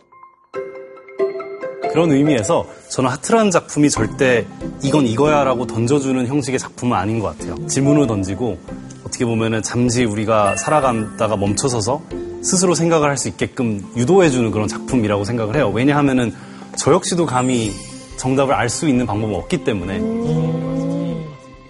[1.93, 4.47] 그런 의미에서 저는 하트라는 작품이 절대
[4.83, 7.55] 이건 이거야라고 던져주는 형식의 작품은 아닌 것 같아요.
[7.67, 8.59] 질문을 던지고
[9.07, 12.03] 어떻게 보면은 잠시 우리가 살아가다가 멈춰서서
[12.43, 15.71] 스스로 생각을 할 수 있게끔 유도해주는 그런 작품이라고 생각을 해요.
[15.73, 16.35] 왜냐하면은
[16.77, 17.73] 저 역시도 감히
[18.17, 19.99] 정답을 알 수 있는 방법은 없기 때문에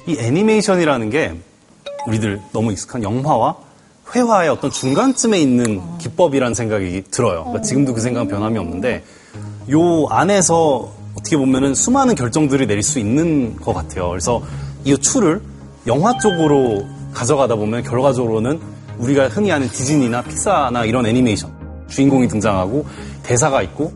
[0.06, 1.34] 이 애니메이션이라는 게
[2.06, 3.56] 우리들 너무 익숙한 영화와
[4.14, 7.44] 회화의 어떤 중간쯤에 있는 기법이라는 생각이 들어요.
[7.44, 9.02] 그러니까 지금도 그 생각은 변함이 없는데
[9.70, 14.10] 요 안에서 어떻게 보면은 수많은 결정들을 내릴 수 있는 것 같아요.
[14.10, 14.42] 그래서
[14.84, 15.40] 이 추를
[15.86, 18.60] 영화 쪽으로 가져가다 보면 결과적으로는
[18.98, 21.52] 우리가 흔히 아는 디즈니나 픽사나 이런 애니메이션
[21.88, 22.84] 주인공이 등장하고
[23.22, 23.92] 대사가 있고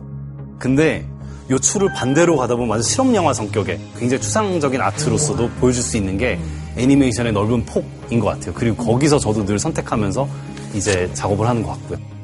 [0.59, 1.05] 근데
[1.49, 6.17] 요 추를 반대로 가다 보면 완전 실험 영화 성격의 굉장히 추상적인 아트로서도 보여줄 수 있는
[6.17, 6.37] 게
[6.77, 8.53] 애니메이션의 넓은 폭인 것 같아요.
[8.53, 10.27] 그리고 거기서 저도 늘 선택하면서
[10.75, 12.18] 이제 작업을 하는 것 같고요.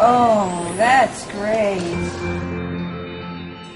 [0.00, 1.82] Oh, that's great.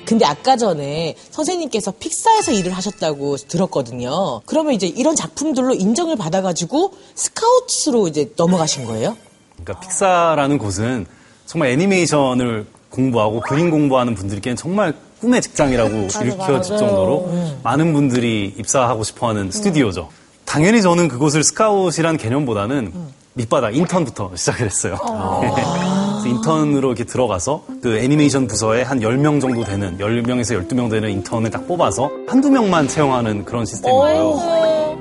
[0.04, 4.40] 근데 아까 전에 선생님께서 픽사에서 일을 하셨다고 들었거든요.
[4.46, 9.16] 그러면 이제 이런 작품들로 인정을 받아가지고 스카우트로 이제 넘어가신 거예요?
[9.62, 11.06] 그러니까 픽사라는 곳은
[11.46, 17.28] 정말 애니메이션을 공부하고 그림 공부하는 분들께는 정말 꿈의 직장이라고 일컬어질 정도로
[17.62, 20.08] 많은 분들이 입사하고 싶어하는 스튜디오죠.
[20.44, 22.92] 당연히 저는 그곳을 스카우트라는 개념보다는
[23.34, 24.98] 밑바닥 인턴부터 시작을 했어요.
[26.22, 31.50] 그래서 인턴으로 이렇게 들어가서 그 애니메이션 부서에 한 10명 정도 되는 10명에서 12명 되는 인턴을
[31.50, 34.96] 딱 뽑아서 한두 명만 채용하는 그런 시스템인 거예요.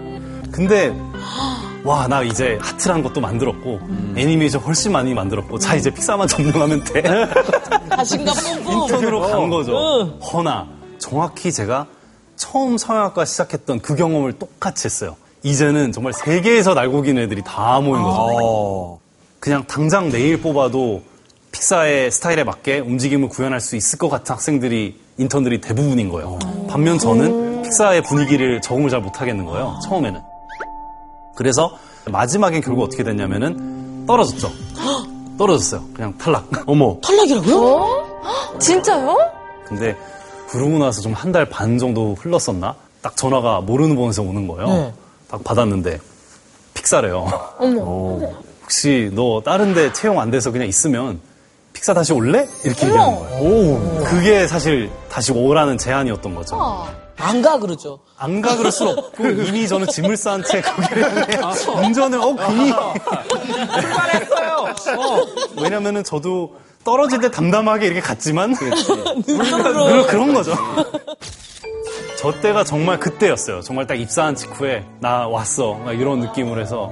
[0.52, 0.96] 근데
[1.84, 3.80] 와, 나 이제 하트란 것도 만들었고,
[4.16, 7.02] 애니메이션 훨씬 많이 만들었고, 자, 이제 픽사만 점령하면 돼.
[7.90, 8.74] 자신감 뿜뿜.
[8.74, 10.20] 인턴으로 간 거죠.
[10.20, 10.68] 허나,
[11.00, 11.88] 정확히 제가
[12.36, 15.16] 처음 성형학과 시작했던 그 경험을 똑같이 했어요.
[15.42, 19.00] 이제는 정말 세계에서 날고긴 애들이 다 모인 거죠.
[19.40, 21.02] 그냥 당장 내일 뽑아도
[21.52, 26.40] 픽사의 스타일에 맞게 움직임을 구현할 수 있을 것 같은 학생들이, 인턴들이 대부분인 거예요.
[26.70, 29.78] 반면 저는 픽사의 분위기를 적응을 잘 못하겠는 거예요.
[29.84, 30.22] 처음에는.
[31.36, 34.52] 그래서 마지막엔 결국 어떻게 됐냐면은 떨어졌죠.
[35.38, 35.84] 떨어졌어요.
[35.94, 36.48] 그냥 탈락.
[36.68, 36.98] 어머.
[37.02, 38.20] 탈락이라고요?
[38.60, 39.18] 진짜요?
[39.66, 39.96] 근데
[40.50, 42.76] 그러고 나서 좀 한 달 반 정도 흘렀었나?
[43.02, 44.68] 딱 전화가 모르는 번호에서 오는 거예요.
[44.68, 44.94] 네.
[45.30, 46.00] 딱 받았는데
[46.74, 47.28] 픽사래요.
[47.58, 48.20] 어머.
[48.64, 51.20] 혹시 너 다른 데 채용 안 돼서 그냥 있으면
[51.82, 52.48] 픽사 다시 올래?
[52.64, 54.04] 이렇게 얘기하는 거예요.
[54.04, 56.86] 그게 사실 다시 오라는 제안이었던 거죠.
[57.18, 58.00] 안가 그러죠.
[58.18, 62.72] 안 가 그럴 수 없고 이미 저는 짐을 싼 채 거기를 향해 운전을 어 괜히
[63.82, 64.76] 출발했어요.
[65.60, 66.52] 왜냐면은 저도
[66.84, 68.54] 떨어질 때 담담하게 이렇게 갔지만
[69.26, 70.54] 그런 그런 거죠.
[72.20, 73.62] 저 때가 정말 그때였어요.
[73.62, 76.92] 정말 딱 입사한 직후에 나 왔어 막 이런 느낌으로 해서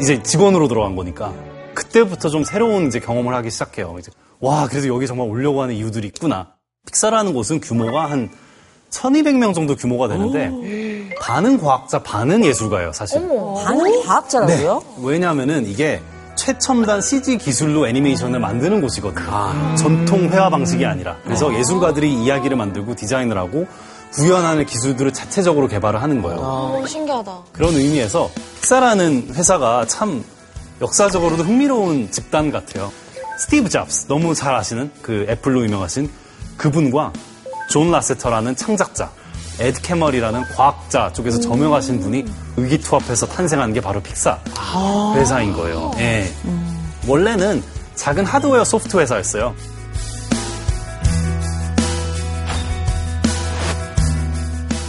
[0.00, 1.32] 이제 직원으로 들어간 거니까
[1.74, 3.96] 그때부터 좀 새로운 이제 경험을 하기 시작해요.
[3.98, 6.48] 이제 와 그래서 여기 정말 오려고 하는 이유들이 있구나.
[6.86, 8.30] 픽사라는 곳은 규모가 한
[8.90, 13.20] 1200명 정도 규모가 되는데 반은 과학자 반은 예술가예요 사실.
[13.20, 14.82] 반은 과학자라고요?
[15.02, 16.00] 왜냐하면은 이게
[16.36, 19.26] 최첨단 CG 기술로 애니메이션을 만드는 곳이거든요.
[19.76, 21.16] 전통 회화 방식이 아니라.
[21.24, 23.66] 그래서 예술가들이 이야기를 만들고 디자인을 하고
[24.12, 26.38] 구현하는 기술들을 자체적으로 개발을 하는 거예요.
[26.40, 27.38] 어, 신기하다.
[27.52, 30.24] 그런 의미에서 픽사라는 회사가 참
[30.80, 32.90] 역사적으로도 흥미로운 집단 같아요.
[33.38, 36.10] 스티브 잡스, 너무 잘 아시는 그 애플로 유명하신
[36.56, 37.12] 그분과
[37.70, 39.10] 존 라세터라는 창작자,
[39.60, 42.24] 에드 캣멀이라는 과학자 쪽에서 저명하신 분이
[42.56, 44.38] 의기투합해서 탄생한 게 바로 픽사
[45.14, 45.92] 회사인 거예요.
[45.98, 46.32] 예.
[47.06, 47.62] 원래는
[47.94, 49.54] 작은 하드웨어 소프트 회사였어요.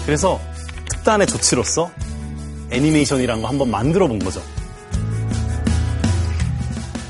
[0.10, 0.40] 그래서
[0.90, 1.92] 특단의 조치로서
[2.72, 4.42] 애니메이션이라는 거 한번 만들어 본 거죠.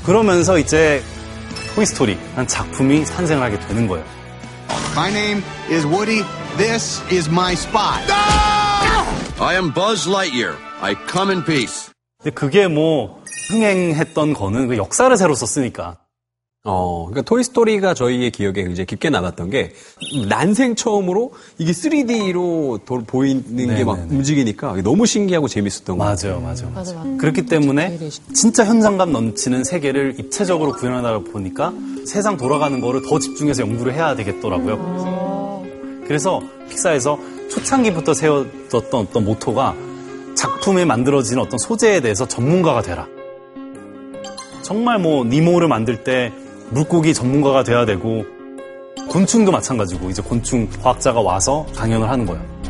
[0.04, 1.02] 그러면서 이제
[1.74, 4.04] 토이스토리 한 작품이 탄생을 하게 되는 거예요.
[4.92, 6.22] My name is Woody.
[6.58, 8.04] This is my spot.
[9.40, 10.58] I am Buzz Lightyear.
[10.82, 11.90] I come in peace.
[12.22, 15.99] 근데 그게 뭐 흥행했던 거는 그 역사를 새로 썼으니까.
[16.62, 19.72] 어, 그러니까 토이스토리가 저희의 기억에 굉장히 깊게 남았던 게
[20.28, 27.16] 난생 처음으로 이게 3D로 보이는 게막 움직이니까 너무 신기하고 재밌었던 거 맞아요, 맞아요.
[27.16, 27.98] 그렇기 때문에
[28.34, 31.72] 진짜 현장감 넘치는 세계를 입체적으로 구현하다 보니까
[32.04, 35.64] 세상 돌아가는 거를 더 집중해서 연구를 해야 되겠더라고요.
[36.06, 37.18] 그래서 픽사에서
[37.50, 39.74] 초창기부터 세워졌던 어떤 모토가
[40.34, 43.06] 작품에 만들어진 어떤 소재에 대해서 전문가가 되라.
[44.60, 46.32] 정말 뭐 니모를 만들 때
[46.70, 48.24] 물고기 전문가가 돼야 되고
[49.08, 52.60] 곤충도 마찬가지고 이제 곤충 과학자가 와서 강연을 하는 거예요.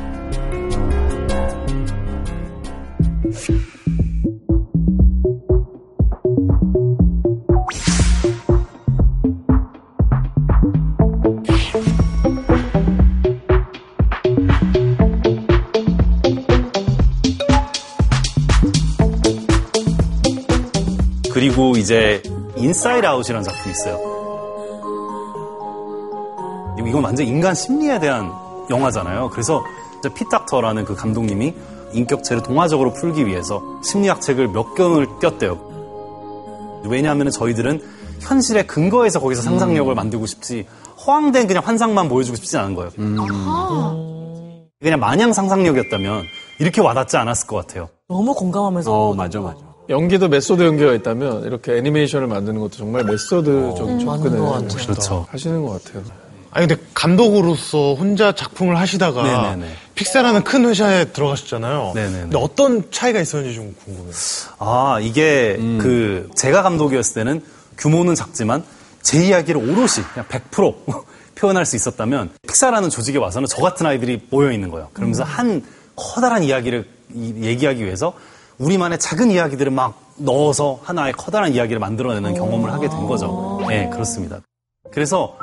[21.33, 22.23] 그리고 이제
[22.61, 23.99] 인사이드 아웃이라는 작품이 있어요.
[26.87, 28.33] 이건 완전 인간 심리에 대한
[28.69, 29.31] 영화잖아요.
[29.31, 29.63] 그래서
[30.15, 31.55] 피트 닥터라는 그 감독님이
[31.93, 36.81] 인격체를 동화적으로 풀기 위해서 심리학 책을 몇 권을 뗐대요.
[36.85, 37.83] 왜냐하면 저희들은
[38.21, 40.67] 현실에 근거해서 거기서 상상력을 만들고 싶지
[41.07, 42.91] 허황된 그냥 환상만 보여주고 싶지 않은 거예요.
[44.81, 46.25] 그냥 마냥 상상력이었다면
[46.59, 47.89] 이렇게 와닿지 않았을 것 같아요.
[48.09, 48.93] 너무 공감하면서.
[48.93, 49.70] 어, 맞아, 맞아.
[49.91, 54.69] 연기도 method 연기가 있다면 이렇게 애니메이션을 만드는 것도 정말 method적인 어, 접근을 같아요.
[54.87, 55.27] 그렇죠.
[55.31, 56.03] 하시는 것 같아요.
[56.53, 59.23] 아니 근데 감독으로서 혼자 작품을 하시다가
[59.53, 59.73] 네네네.
[59.97, 61.93] 픽사라는 큰 회사에 들어가셨잖아요.
[61.95, 62.21] 네네네.
[62.23, 64.13] 근데 어떤 차이가 있었는지 좀 궁금해요.
[64.59, 67.43] 아, 이게 그 제가 감독이었을 때는
[67.77, 68.63] 규모는 작지만
[69.03, 70.75] 제 이야기를 오롯이 그냥 100%
[71.35, 74.89] 표현할 수 있었다면 픽사라는 조직에 와서는 저 같은 아이들이 모여 있는 거예요.
[74.93, 75.63] 그러면서 한
[75.97, 76.85] 커다란 이야기를
[77.15, 78.13] 이- 얘기하기 위해서
[78.61, 83.59] 우리만의 작은 이야기들을 막 넣어서 하나의 커다란 이야기를 만들어내는 경험을 하게 된 거죠.
[83.67, 84.41] 네, 그렇습니다.
[84.93, 85.37] 그래서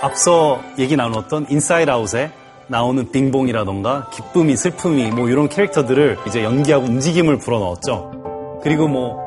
[0.00, 2.30] 앞서 얘기 나눴던 인사이드 아웃에
[2.68, 8.60] 나오는 빙봉이라던가 기쁨이 슬픔이 뭐 이런 캐릭터들을 이제 연기하고 움직임을 불어넣었죠.
[8.62, 9.18] 그리고 뭐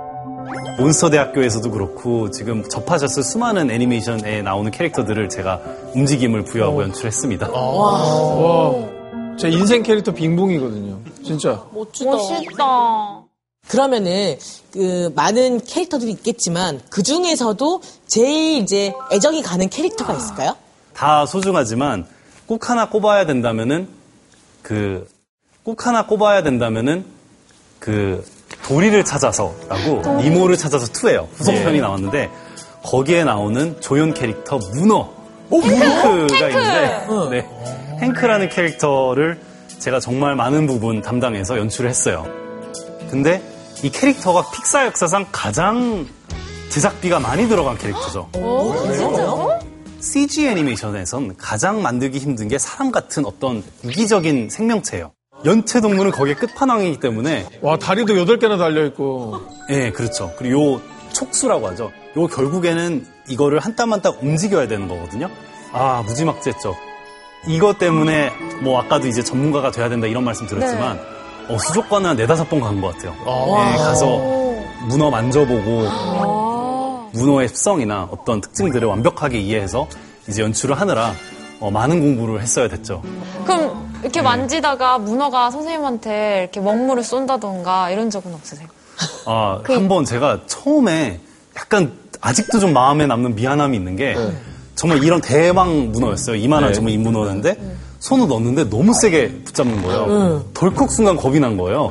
[0.77, 5.59] 몬스터 대학교에서도 그렇고 지금 접하셨을 수많은 애니메이션에 나오는 캐릭터들을 제가
[5.93, 7.51] 움직임을 부여하고 연출했습니다.
[7.51, 8.73] 와,
[9.37, 10.97] 제 인생 캐릭터 빙봉이거든요.
[11.23, 11.63] 진짜.
[11.73, 12.11] 멋지다.
[12.11, 13.22] 멋있다.
[13.69, 14.37] 그러면은
[14.71, 20.55] 그 많은 캐릭터들이 있겠지만 그 중에서도 제일 이제 애정이 가는 캐릭터가 있을까요?
[20.93, 22.05] 다 소중하지만
[22.45, 23.87] 꼭 하나 꼽아야 된다면은
[24.61, 25.07] 그
[25.63, 27.05] 꼭 하나 꼽아야 된다면은
[27.79, 28.25] 그
[28.65, 31.27] 도리를 찾아서라고 니모를 찾아서 2예요.
[31.35, 32.29] 후속편이 나왔는데
[32.83, 35.09] 거기에 나오는 조연 캐릭터 문어
[35.51, 37.49] 행크가 있는데 네.
[38.01, 39.39] 행크라는 캐릭터를
[39.79, 42.25] 제가 정말 많은 부분 담당해서 연출을 했어요.
[43.09, 43.41] 근데
[43.83, 46.07] 이 캐릭터가 픽사 역사상 가장
[46.69, 48.29] 제작비가 많이 들어간 캐릭터죠.
[48.33, 49.59] 진짜요?
[49.99, 55.11] CG 애니메이션에선 가장 만들기 힘든 게 사람 같은 어떤 유기적인 생명체예요.
[55.45, 59.41] 연체 동물은 거기에 끝판왕이기 때문에 와, 다리도 8개나 달려 있고.
[59.69, 60.33] 예, 그렇죠.
[60.37, 60.81] 그리고 요
[61.11, 61.91] 촉수라고 하죠.
[62.17, 65.29] 요 결국에는 이거를 한 땀 한 땀 움직여야 되는 거거든요.
[65.73, 66.75] 아, 무지막지했죠.
[67.47, 68.31] 이것 때문에
[68.61, 70.99] 뭐 아까도 이제 전문가가 돼야 된다 이런 말씀 드렸지만
[71.49, 73.13] 어, 수족관은 한 네다섯 번 간 것 같아요.
[73.73, 74.17] 예, 가서
[74.87, 75.87] 문어 만져보고
[77.13, 79.87] 문어의 습성이나 어떤 특징들을 완벽하게 이해해서
[80.27, 81.13] 이제 연출을 하느라
[81.59, 83.01] 어, 많은 공부를 했어야 됐죠.
[83.45, 88.67] 그럼 이렇게 만지다가 문어가 선생님한테 이렇게 먹물을 쏜다던가 이런 적은 없으세요?
[89.25, 91.19] 아, 한번 제가 처음에
[91.55, 94.15] 약간 아직도 좀 마음에 남는 미안함이 있는 게
[94.75, 96.35] 정말 이런 대왕 문어였어요.
[96.35, 96.73] 이만한 네.
[96.73, 97.57] 정말 인문어였는데
[98.03, 100.43] 손을 넣었는데 너무 세게 붙잡는 거예요.
[100.53, 101.89] 덜컥 순간 겁이 난 거예요.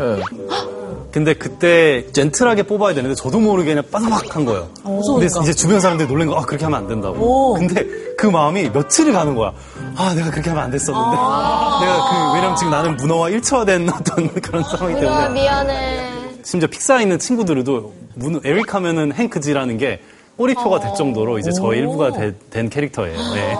[1.10, 4.68] 근데 그때 젠틀하게 뽑아야 되는데 저도 모르게 그냥 빠삭한 거예요.
[4.82, 5.40] 근데 무서우니까.
[5.42, 7.16] 이제 주변 사람들이 놀란 거, 아, 그렇게 하면 안 된다고.
[7.18, 7.54] 오.
[7.54, 7.84] 근데
[8.16, 9.52] 그 마음이 며칠이 가는 거야.
[9.96, 11.10] 아, 내가 그렇게 하면 안 됐었는데.
[11.10, 15.28] 내가 그, 왜냐면 지금 나는 문어와 일처화된 어떤 그런 상황이기 때문에.
[15.30, 16.08] 미안해.
[16.44, 20.00] 심지어 픽사에 있는 친구들도 문- 에릭 하면은 행크지라는 게
[20.38, 23.16] 꼬리표가 될 정도로 이제 저의 일부가 되- 된 캐릭터예요.
[23.34, 23.54] 네.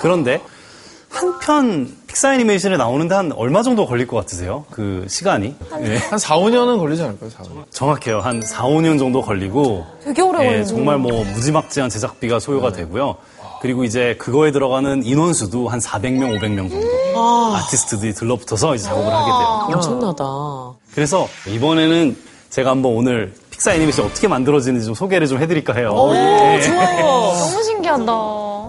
[0.00, 0.40] 그런데
[1.18, 4.64] 한 편 픽사 애니메이션에 나오는데 한 얼마 정도 걸릴 것 같으세요?
[4.70, 5.54] 그 시간이?
[5.80, 5.96] 네.
[5.98, 7.30] 한 4, 5년은 걸리지 않을까요?
[7.30, 7.64] 4, 5년.
[7.70, 8.20] 정확해요.
[8.20, 10.64] 한 4, 5년 정도 걸리고 되게 오래 예, 걸리네.
[10.64, 13.16] 정말 뭐 무지막지한 제작비가 소요가 되고요.
[13.60, 19.26] 그리고 이제 그거에 들어가는 인원수도 한 400명, 500명 정도 아, 아티스트들이 들러붙어서 이제 작업을 하게
[19.26, 19.68] 돼요.
[19.76, 20.24] 엄청나다.
[20.94, 22.16] 그래서 이번에는
[22.50, 25.90] 제가 한번 오늘 픽사 애니메이션 어떻게 만들어지는지 좀 소개를 좀 해드릴까 해요.
[25.92, 26.60] 오, 예.
[26.62, 27.04] 좋아요.
[27.36, 28.12] 너무 신기하다.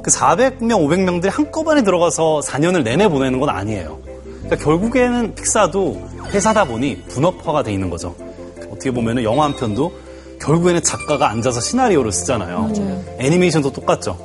[0.03, 3.99] 그 400명, 500명들이 한꺼번에 들어가서 4년을 내내 보내는 건 아니에요.
[4.43, 8.15] 그러니까 결국에는 픽사도 회사다 보니 분업화가 돼 있는 거죠.
[8.71, 9.91] 어떻게 보면은 영화 한 편도
[10.41, 12.71] 결국에는 작가가 앉아서 시나리오를 쓰잖아요.
[13.19, 14.17] 애니메이션도 똑같죠.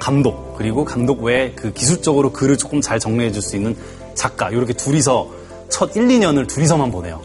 [0.00, 3.76] 감독 그리고 감독 외에 그 기술적으로 글을 조금 잘 정리해 줄 수 있는
[4.14, 5.28] 작가 이렇게 둘이서
[5.68, 7.20] 첫 1, 2년을 둘이서만 보내요.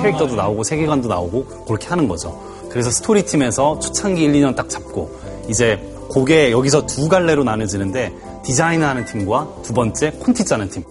[0.00, 2.40] 캐릭터도 나오고 세계관도 나오고 그렇게 하는 거죠.
[2.70, 5.10] 그래서 스토리팀에서 초창기 1, 2년 딱 잡고
[5.48, 5.78] 이제
[6.12, 8.12] 그게 여기서 두 갈래로 나눠지는데
[8.44, 10.84] 디자인하는 팀과 두 번째 콘티 짜는 팀.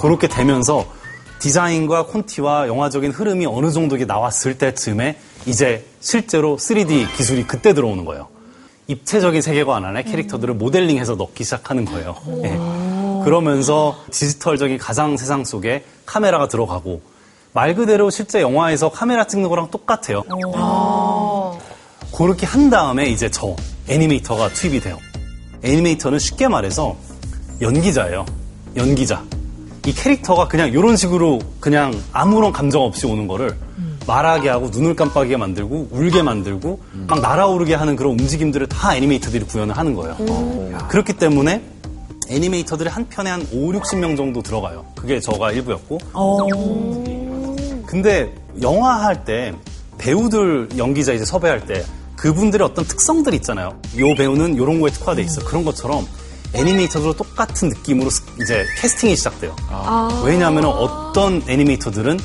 [0.00, 0.86] 그렇게 되면서
[1.40, 8.28] 디자인과 콘티와 영화적인 흐름이 어느 정도 나왔을 때쯤에 이제 실제로 3D 기술이 그때 들어오는 거예요.
[8.90, 12.16] 입체적인 세계관 안에 캐릭터들을 모델링해서 넣기 시작하는 거예요.
[12.42, 12.58] 예.
[13.24, 17.00] 그러면서 디지털적인 가상 세상 속에 카메라가 들어가고
[17.52, 20.24] 말 그대로 실제 영화에서 카메라 찍는 거랑 똑같아요.
[22.16, 23.54] 그렇게 한 다음에 이제 저
[23.88, 24.98] 애니메이터가 투입이 돼요.
[25.62, 26.96] 애니메이터는 쉽게 말해서
[27.60, 28.26] 연기자예요.
[28.76, 29.22] 연기자.
[29.86, 33.56] 이 캐릭터가 그냥 이런 식으로 그냥 아무런 감정 없이 오는 거를
[34.10, 39.76] 말하게 하고 눈을 깜빡이게 만들고 울게 만들고 막 날아오르게 하는 그런 움직임들을 다 애니메이터들이 구현을
[39.78, 40.16] 하는 거예요.
[40.88, 41.62] 그렇기 때문에
[42.28, 44.84] 애니메이터들이 한 편에 한 5, 60명 정도 들어가요.
[44.96, 45.98] 그게 저가 일부였고.
[47.86, 49.54] 근데 영화 할 때
[49.98, 51.84] 배우들 연기자 이제 섭외할 때
[52.16, 53.78] 그분들의 어떤 특성들이 있잖아요.
[53.98, 55.44] 요 배우는 요런 거에 특화돼 있어.
[55.44, 56.06] 그런 것처럼
[56.52, 59.54] 애니메이터들도 똑같은 느낌으로 스- 이제 캐스팅이 시작돼요.
[59.68, 60.22] 아.
[60.24, 62.18] 왜냐하면 어떤 애니메이터들은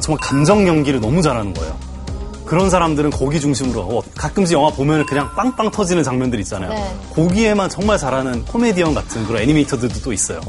[0.00, 1.76] 정말 감정 연기를 너무 잘하는 거예요.
[2.44, 6.70] 그런 사람들은 거기 중심으로 어, 가끔씩 영화 보면 그냥 빵빵 터지는 장면들 있잖아요.
[6.70, 6.96] 네.
[7.14, 10.40] 거기에만 정말 잘하는 코미디언 같은 그런 애니메이터들도 또 있어요.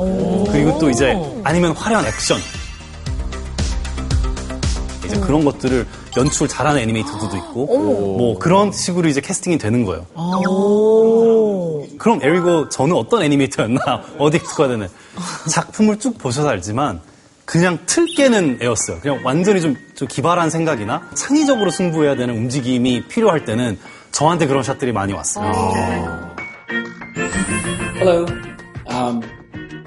[0.50, 2.38] 그리고 또 이제 아니면 화려한 액션.
[5.06, 5.86] 이제 그런 것들을
[6.16, 7.66] 연출 잘하는 애니메이터들도 있고
[8.18, 10.06] 뭐 그런 식으로 이제 캐스팅이 되는 거예요.
[11.98, 13.80] 그럼 에리고 저는 어떤 애니메이터였나
[14.20, 14.88] 어디 특화되는
[15.50, 17.02] 작품을 쭉 보셔서 알지만
[17.50, 19.00] 그냥 틀 깨는 애였어요.
[19.00, 23.80] 그냥 완전히 좀, 좀 기발한 생각이나 창의적으로 승부해야 되는 움직임이 필요할 때는
[24.12, 25.52] 저한테 그런 샷들이 많이 왔어요.
[27.98, 28.28] Hello,
[28.88, 29.24] um,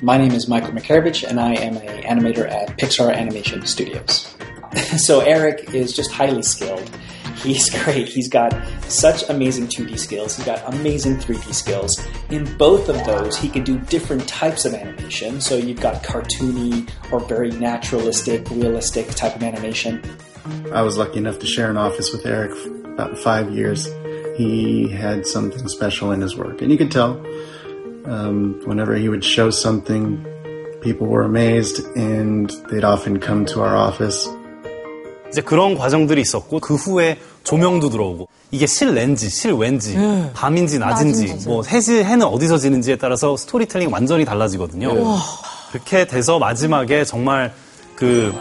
[0.03, 4.35] my name is Michael Makarovich, and I am an animator at Pixar Animation Studios.
[4.99, 6.91] so Eric is just highly skilled.
[7.44, 8.08] He's great.
[8.08, 8.54] He's got
[8.88, 10.36] such amazing 2D skills.
[10.36, 12.04] He's got amazing 3D skills.
[12.30, 15.40] In both of those, he can do different types of animation.
[15.40, 20.02] So you've got cartoony or very naturalistic, realistic type of animation.
[20.74, 23.88] I was lucky enough to share an office with Eric for about five years.
[24.38, 27.24] He had something special in his work, and you could tell.
[28.06, 30.24] Um, whenever he would show something,
[30.82, 34.28] people were amazed, and they'd often come to our office.
[35.30, 39.97] 이제 그런 과정들이 있었고 그 후에 조명도 들어오고 이게 실낸지, 실왼지,
[40.35, 41.49] 밤인지 낮인지, 낮인지.
[41.49, 44.93] 뭐 해지 해는 어디서 지는지에 따라서 storytelling이 완전히 달라지거든요.
[44.93, 45.19] 우와.
[45.71, 47.53] 그렇게 돼서 마지막에 정말
[47.97, 48.35] 그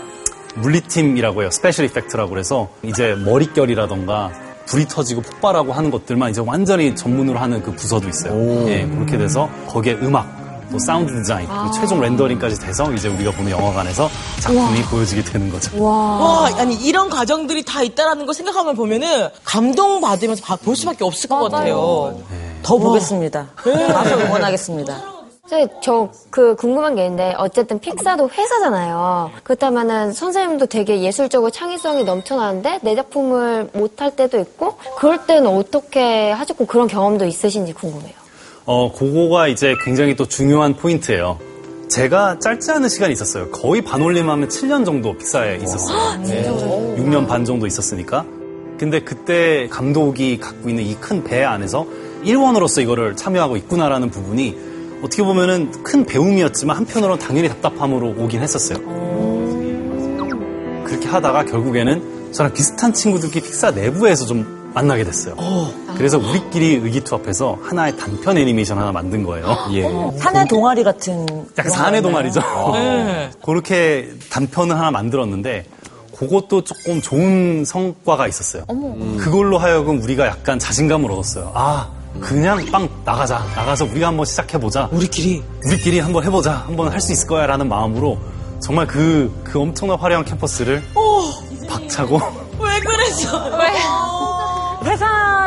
[0.56, 1.50] 물리팀이라고 해요.
[1.52, 4.32] special effect라고 그래서 이제 머릿결이라던가
[4.66, 8.70] 불이 터지고 폭발하고 하는 것들만 이제 완전히 전문으로 하는 그 부서도 있어요.
[8.70, 10.28] 예, 그렇게 돼서 거기에 음악,
[10.72, 11.70] 또 사운드 디자인, 아.
[11.72, 14.10] 최종 렌더링까지 돼서 이제 우리가 보는 영화관에서
[14.40, 15.84] 작품이 보여지게 되는 거죠.
[15.84, 21.30] 와, 아니 이런 과정들이 다 있다라는 걸 생각하면 보면은 감동 받으면서 봐- 볼 수밖에 없을
[21.30, 22.18] 것 같아요.
[22.64, 23.48] 더 보겠습니다.
[23.56, 25.12] 가서 응원하겠습니다.
[25.82, 29.32] 저그 궁금한 게 있는데 어쨌든 픽사도 회사잖아요.
[29.44, 36.68] 그렇다면은 선생님도 되게 예술적으로 창의성이 넘쳐나는데 내 작품을 못할 때도 있고 그럴 때는 어떻게 하셨고
[36.68, 38.14] 그런 경험도 있으신지 궁금해요.
[38.74, 41.38] 어, 그거가 이제 굉장히 또 중요한 포인트예요.
[41.90, 43.50] 제가 짧지 않은 시간이 있었어요.
[43.52, 46.22] 거의 반올림하면 7년 정도 픽사에 있었어요.
[46.24, 46.50] 네.
[46.98, 48.26] 6년 반 정도 있었으니까.
[48.80, 51.86] 근데 그때 감독이 갖고 있는 이 큰 배 안에서
[52.24, 54.58] 일원으로서 이거를 참여하고 있구나라는 부분이
[55.04, 58.78] 어떻게 보면은 큰 배움이었지만 한편으로는 당연히 답답함으로 오긴 했었어요.
[60.86, 65.36] 그렇게 하다가 결국에는 저랑 비슷한 친구들끼리 픽사 내부에서 좀 만나게 됐어요.
[65.98, 69.56] 그래서 우리끼리 의기투합해서 하나의 단편 애니메이션 하나 만든 거예요.
[69.74, 69.84] 예.
[70.18, 71.26] 사내 동아리 같은.
[71.58, 72.42] 약간 사내 동아리죠.
[72.74, 73.32] 네.
[73.46, 75.66] 그렇게 단편을 하나 만들었는데
[76.18, 78.64] 그것도 조금 좋은 성과가 있었어요.
[79.20, 81.52] 그걸로 하여금 우리가 약간 자신감을 얻었어요.
[81.54, 83.40] 아, 그냥 빵 나가자.
[83.56, 84.90] 나가서 우리가 한번 시작해보자.
[84.92, 85.44] 우리끼리.
[85.66, 86.64] 우리끼리 한번 해보자.
[86.68, 87.46] 한번 할 수 있을 거야.
[87.48, 88.18] 라는 마음으로
[88.62, 90.84] 정말 그, 그 엄청난 화려한 캠퍼스를
[91.68, 92.20] 박차고
[92.60, 93.60] 왜 그랬어?
[93.60, 94.01] 회사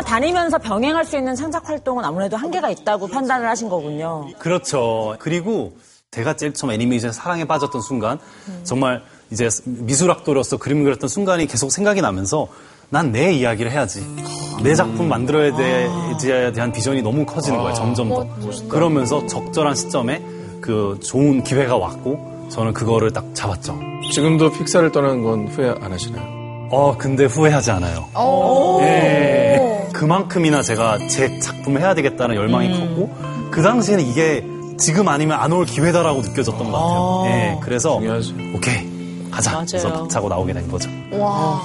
[0.06, 4.26] 다니면서 병행할 수 있는 창작 활동은 아무래도 한계가 있다고 판단을 하신 거군요.
[4.38, 5.16] 그렇죠.
[5.18, 5.72] 그리고
[6.10, 8.18] 제가 제일 처음 애니메이션 사랑에 빠졌던 순간
[8.62, 12.46] 정말 이제 미술학도로서 그림 그렸던 순간이 계속 생각이 나면서
[12.90, 14.06] 난 내 이야기를 해야지.
[14.62, 17.74] 내 작품 만들어야 돼에 대한 비전이 너무 커지는 거예요.
[17.74, 18.24] 점점 더.
[18.68, 20.22] 그러면서 적절한 시점에
[20.60, 23.76] 그 좋은 기회가 왔고 저는 그거를 딱 잡았죠.
[24.12, 26.22] 지금도 픽사를 떠난 건 후회 안 하시나요?
[26.70, 28.04] 어, 근데 후회하지 않아요.
[28.82, 29.58] 예.
[29.94, 33.14] 그만큼이나 제가 제 작품을 해야 되겠다는 열망이 컸고,
[33.50, 34.44] 그 당시에는 이게
[34.76, 37.24] 지금 아니면 안 올 기회다라고 느껴졌던 것 같아요.
[37.26, 37.58] 예.
[37.62, 38.86] 그래서, 오케이,
[39.30, 39.64] 가자.
[39.66, 40.00] 그래서 맞아요.
[40.02, 40.90] 박차고 나오게 된 거죠.
[41.12, 41.62] 와.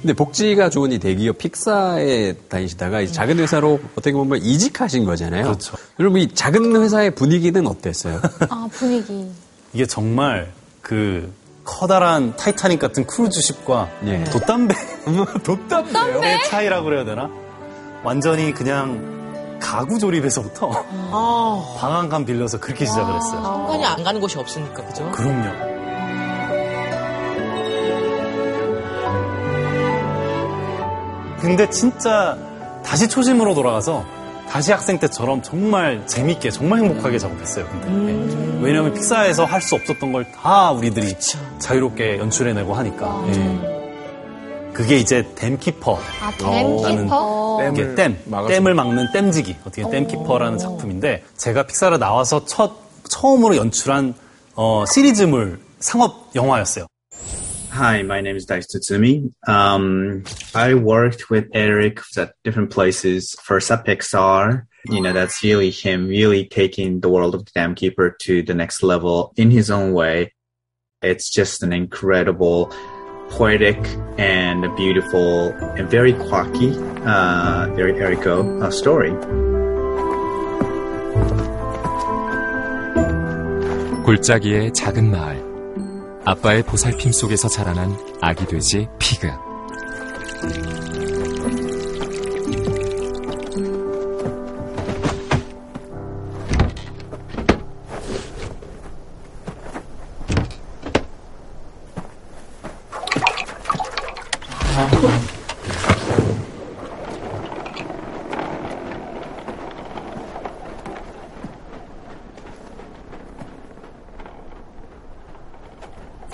[0.00, 5.42] 근데 복지가 좋은 이 대기업 픽사에 다니시다가 이 작은 회사로 어떻게 보면 이직하신 거잖아요.
[5.44, 5.76] 그렇죠.
[5.96, 8.20] 그럼 이 작은 회사의 분위기는 어땠어요?
[8.48, 9.26] 아, 분위기.
[9.72, 10.52] 이게 정말
[10.82, 11.32] 그
[11.64, 13.88] 커다란 타이타닉 같은 cruise ship과
[14.30, 14.74] 돛단배
[15.42, 17.28] 돛단배의 차이라고 그래야 되나?
[18.02, 19.14] 완전히 그냥
[19.60, 20.70] 가구 조립에서부터
[21.10, 23.42] 아, 방 한 칸 빌려서 그렇게 시작을 했어요.
[23.42, 25.10] 손이 안 가는 곳이 없으니까 그죠?
[25.12, 25.76] 그럼요.
[31.40, 32.36] 근데 진짜
[32.84, 34.04] 다시 초심으로 돌아가서
[34.48, 37.66] 다시 학생 때처럼 정말 재밌게 정말 행복하게 작업했어요.
[37.68, 38.60] 근데 예.
[38.62, 41.14] 왜냐하면 픽사에서 할 수 없었던 걸 다 우리들이
[41.58, 43.75] 자유롭게 연출해내고 하니까 예.
[44.75, 47.71] 그게 이제 댐키퍼 아, 댐키퍼?
[47.73, 52.73] 이게 댐 댐을 막는 댐지기 어떻게 댐키퍼라는 작품인데 제가 픽사를 나와서 첫
[53.09, 54.13] 처음으로 연출한
[54.55, 56.87] 어, 시리즈물 상업 영화였어요.
[57.73, 59.31] Hi, my name is Daisu Tsutsumi.
[59.47, 63.33] Um, I worked with Eric at different places.
[63.41, 67.75] First at Pixar, you know, that's really him really taking the world of the Dam
[67.75, 70.33] Keeper to the next level in his own way.
[71.01, 72.73] It's just an incredible,
[73.30, 73.78] poetic
[74.18, 79.12] and beautiful and very quirky, uh, very Erico uh, story.
[84.04, 85.44] 골짜기의 작은 마을.
[86.24, 89.28] 아빠의 보살핌 속에서 자라난 아기 돼지 피그.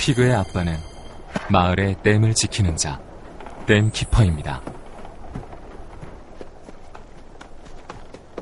[0.02, 0.76] 피그의 아빠는
[1.48, 3.00] 마을의 댐을 지키는 자,
[3.66, 4.60] 댐 키퍼입니다.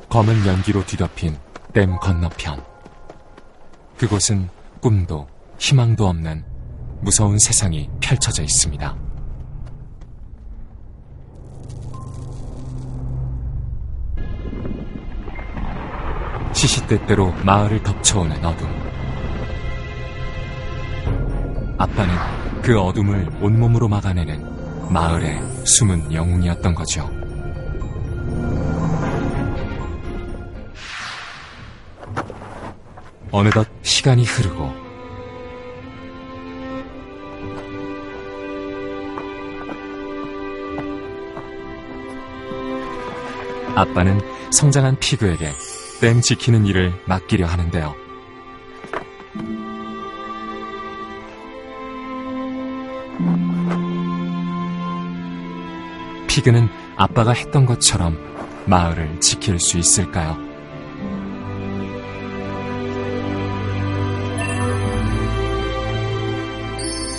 [0.09, 1.37] 검은 연기로 뒤덮인
[1.71, 2.65] 댐 건너편.
[3.95, 4.49] 그곳은
[4.81, 5.27] 꿈도
[5.59, 6.43] 희망도 없는
[7.01, 8.95] 무서운 세상이 펼쳐져 있습니다.
[16.53, 18.90] 시시때때로 마을을 덮쳐오는 어둠.
[21.81, 22.13] 아빠는
[22.61, 27.09] 그 어둠을 온몸으로 막아내는 마을의 숨은 영웅이었던 거죠.
[33.31, 34.71] 어느덧 시간이 흐르고
[43.75, 44.19] 아빠는
[44.51, 45.49] 성장한 피그에게
[45.99, 48.10] 댐 지키는 일을 맡기려 하는데요.
[56.41, 58.17] 피그는 아빠가 했던 것처럼
[58.65, 60.35] 마을을 지킬 수 있을까요?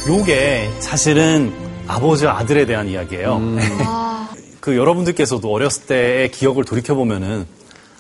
[0.09, 1.53] 요게 사실은
[1.87, 3.41] 아버지와 아들에 대한 이야기예요.
[4.61, 7.47] 그 여러분들께서도 어렸을 때의 기억을 돌이켜 보면은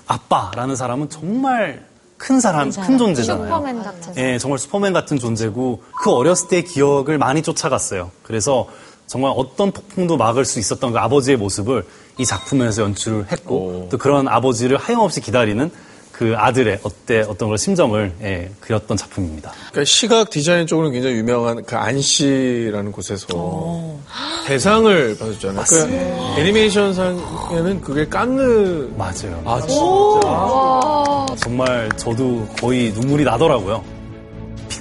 [0.07, 3.47] 아빠라는 사람은 정말 큰 사람, 큰 존재잖아요.
[3.47, 4.17] 슈퍼맨 같은.
[4.17, 8.11] 예, 정말 슈퍼맨 같은 존재고 그 어렸을 때의 기억을 많이 쫓아갔어요.
[8.23, 8.69] 그래서
[9.07, 11.85] 정말 어떤 폭풍도 막을 수 있었던 그 아버지의 모습을
[12.19, 15.71] 이 작품에서 연출을 했고 또 그런 아버지를 하염없이 기다리는
[16.13, 19.51] 그 아들의 어때 어떤 그런 심정을 예, 그렸던 작품입니다.
[19.71, 23.99] 그러니까 시각 디자인 쪽으로 굉장히 유명한 그 안시라는 곳에서
[24.47, 25.65] 대상을 받았잖아요.
[25.69, 26.41] 그.
[26.41, 29.43] 애니메이션상에는 그게 깐느 맞아요.
[29.45, 31.45] 아 진짜.
[31.45, 33.83] 정말 저도 거의 눈물이 나더라고요.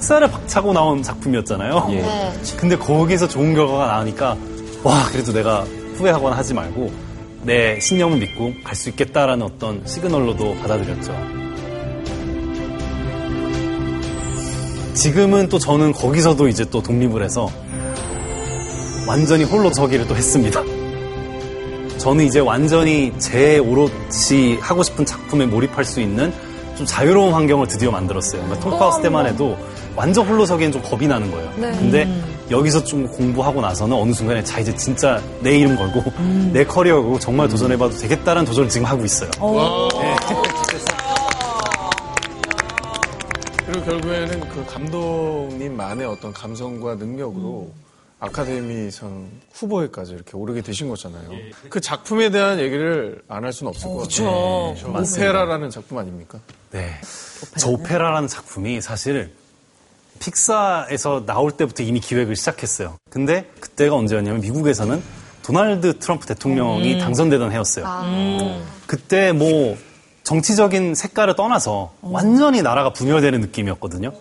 [0.01, 1.87] 픽사를 박차고 나온 작품이었잖아요.
[1.89, 2.33] 네.
[2.57, 4.35] 근데 거기서 좋은 결과가 나오니까
[4.83, 5.61] 와 그래도 내가
[5.95, 6.91] 후회하거나 하지 말고
[7.43, 11.15] 내 신념을 믿고 갈 수 있겠다라는 어떤 시그널로도 받아들였죠.
[14.93, 17.49] 지금은 또 저는 거기서도 이제 또 독립을 해서
[19.07, 20.61] 완전히 홀로 서기를 또 했습니다.
[21.97, 26.33] 저는 이제 완전히 제 오롯이 하고 싶은 작품에 몰입할 수 있는
[26.75, 28.41] 좀 자유로운 환경을 드디어 만들었어요.
[28.41, 29.57] 그러니까 톰크하우스 때만 해도
[29.95, 31.49] 완전 홀로 서기엔 좀 겁이 나는 거예요.
[31.57, 31.71] 네.
[31.71, 36.03] 근데 여기서 좀 공부하고 나서는 어느 순간에 자 이제 진짜 내 이름 걸고
[36.53, 39.29] 내 커리어 걸고 정말 도전해봐도 되겠다는 도전을 지금 하고 있어요.
[39.31, 40.15] 네.
[43.65, 47.71] 그리고 결국에는 그 감독님만의 어떤 감성과 능력으로
[48.19, 51.23] 아카데미상 후보에까지 이렇게 오르게 되신 거잖아요.
[51.69, 54.29] 그 작품에 대한 얘기를 안 할 수는 없을 것 같아요.
[54.75, 54.91] 네.
[54.91, 55.01] 맞습니다.
[55.31, 56.39] 오페라라는 작품 아닙니까?
[56.71, 56.91] 네.
[57.57, 59.31] 저 오페라라는 작품이 사실
[60.21, 62.95] 픽사에서 나올 때부터 이미 기획을 시작했어요.
[63.09, 65.01] 근데 그때가 언제였냐면 미국에서는
[65.43, 66.99] 도널드 트럼프 대통령이 음.
[66.99, 67.85] 당선되던 해였어요.
[68.85, 69.75] 그때 뭐
[70.23, 74.13] 정치적인 색깔을 떠나서 완전히 나라가 분열되는 느낌이었거든요.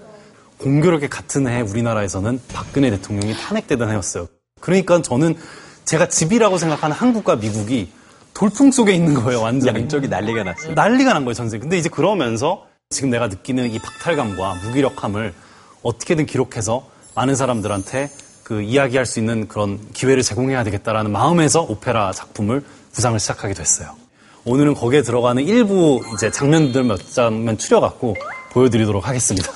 [0.59, 4.26] 공교롭게 같은 해 우리나라에서는 박근혜 대통령이 탄핵되던 해였어요.
[4.61, 5.36] 그러니까 저는
[5.84, 7.90] 제가 집이라고 생각하는 한국과 미국이
[8.34, 9.80] 돌풍 속에 있는 거예요, 완전히.
[9.80, 10.74] 양쪽이 난리가 났어요.
[10.74, 11.59] 난리가 난 거예요, 전세.
[11.59, 15.34] 근데 이제 그러면서 지금 내가 느끼는 이 박탈감과 무기력함을
[15.82, 18.10] 어떻게든 기록해서 많은 사람들한테
[18.42, 22.64] 그 이야기할 수 있는 그런 기회를 제공해야 되겠다라는 마음에서 오페라 작품을
[22.94, 23.94] 구상을 시작하게 됐어요.
[24.44, 28.16] 오늘은 거기에 들어가는 일부 이제 장면들 몇 장면 추려갖고
[28.52, 29.52] 보여드리도록 하겠습니다.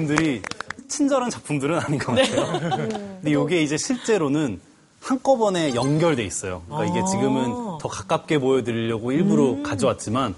[0.00, 0.42] 작품들이
[0.88, 2.78] 친절한 작품들은 아닌 것 같아요.
[3.22, 4.60] 근데 이게 이제 실제로는
[5.00, 6.62] 한꺼번에 연결돼 있어요.
[6.68, 10.34] 그러니까 이게 지금은 더 가깝게 보여드리려고 일부러 가져왔지만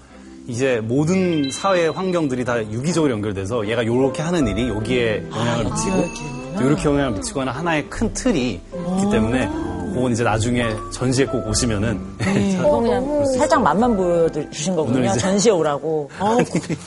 [0.47, 6.83] 이제 모든 사회 환경들이 다 유기적으로 연결돼서 얘가 이렇게 하는 일이 여기에 영향을 미치고 이렇게
[6.85, 9.49] 영향을 미치거나 하나의 큰 틀이 있기 때문에
[9.93, 15.05] 그건 이제 나중에 전시회 꼭 오시면은 이거 그냥 살짝 맛만 보여주신 거군요.
[15.05, 16.09] 이제- 전시에 오라고.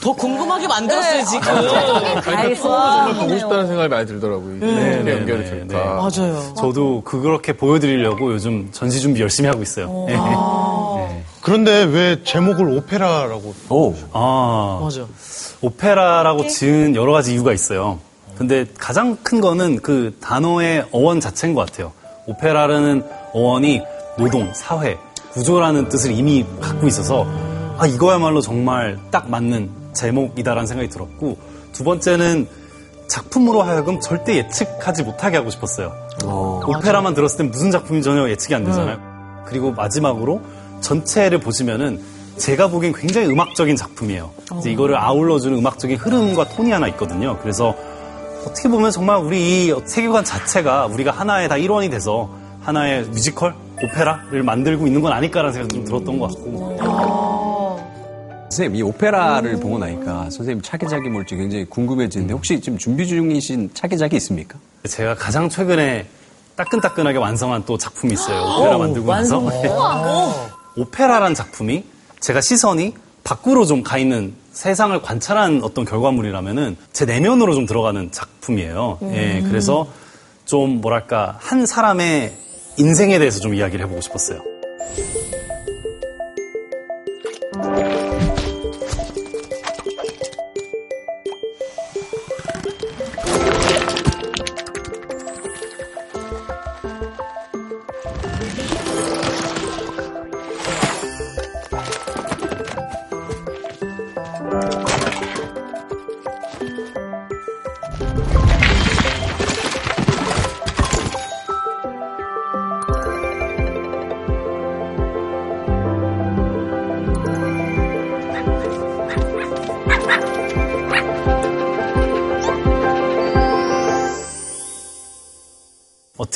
[0.01, 1.41] 더 궁금하게 만들었어요, 지금.
[1.41, 3.13] 다 정말 있어.
[3.13, 4.57] 보고 싶다는 생각이 많이 들더라고요.
[4.59, 5.77] 네, 네, 연결이 네, 될까.
[5.77, 5.83] 네.
[5.85, 6.53] 맞아요.
[6.57, 10.05] 저도 그렇게 보여드리려고 요즘 전시 준비 열심히 하고 있어요.
[10.07, 10.17] 네.
[11.41, 13.53] 그런데 왜 제목을 오페라라고?
[13.69, 13.93] 오.
[14.11, 15.05] 아, 맞아.
[15.61, 17.99] 오페라라고 지은 여러 가지 이유가 있어요.
[18.37, 21.91] 근데 가장 큰 거는 그 단어의 어원 자체인 것 같아요.
[22.27, 23.03] 오페라라는
[23.33, 23.81] 어원이
[24.17, 24.97] 노동, 사회,
[25.31, 27.25] 구조라는 뜻을 이미 갖고 있어서
[27.77, 31.37] 아, 이거야말로 정말 딱 맞는 제목이다라는 생각이 들었고
[31.71, 32.47] 두 번째는
[33.07, 35.93] 작품으로 하여금 절대 예측하지 못하게 하고 싶었어요.
[36.67, 38.97] 오페라만 들었을 땐 무슨 작품이 전혀 예측이 안 되잖아요.
[39.45, 40.41] 그리고 마지막으로
[40.81, 42.01] 전체를 보시면은
[42.37, 44.31] 제가 보기엔 굉장히 음악적인 작품이에요.
[44.59, 47.37] 이제 이거를 아울러주는 음악적인 흐름과 톤이 하나 있거든요.
[47.41, 47.75] 그래서
[48.45, 52.29] 어떻게 보면 정말 우리 이 세계관 자체가 우리가 하나의 다 일원이 돼서
[52.61, 56.77] 하나의 뮤지컬, 오페라를 만들고 있는 건 아닐까라는 생각이 좀 들었던 것 같고.
[58.49, 64.15] 선생님, 이 오페라를 보고 나니까 선생님 차기작이 뭘지 굉장히 궁금해지는데 혹시 지금 준비 중이신 차기작이
[64.17, 64.57] 있습니까?
[64.87, 66.07] 제가 가장 최근에
[66.55, 68.41] 따끈따끈하게 완성한 또 작품이 있어요.
[68.41, 69.43] 오페라 만들고 나서.
[70.77, 71.83] 오페라란 작품이
[72.19, 72.93] 제가 시선이
[73.27, 78.99] 밖으로 좀 가 있는 세상을 관찰한 어떤 결과물이라면은 제 내면으로 좀 들어가는 작품이에요.
[79.11, 79.87] 예, 그래서
[80.45, 82.33] 좀 뭐랄까 한 사람의
[82.77, 84.39] 인생에 대해서 좀 이야기를 해보고 싶었어요.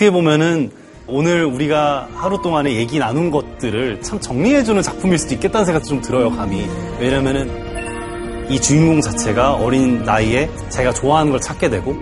[0.01, 0.71] 어떻게 보면은
[1.05, 6.31] 오늘 우리가 하루 동안에 얘기 나눈 것들을 참 정리해주는 작품일 수도 있겠다는 생각도 좀 들어요,
[6.31, 6.67] 감히.
[6.99, 11.93] 왜냐면은 이 주인공 자체가 어린 나이에 자기가 좋아하는 걸 찾게 되고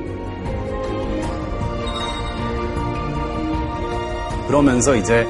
[4.47, 5.27] 그러면서 이제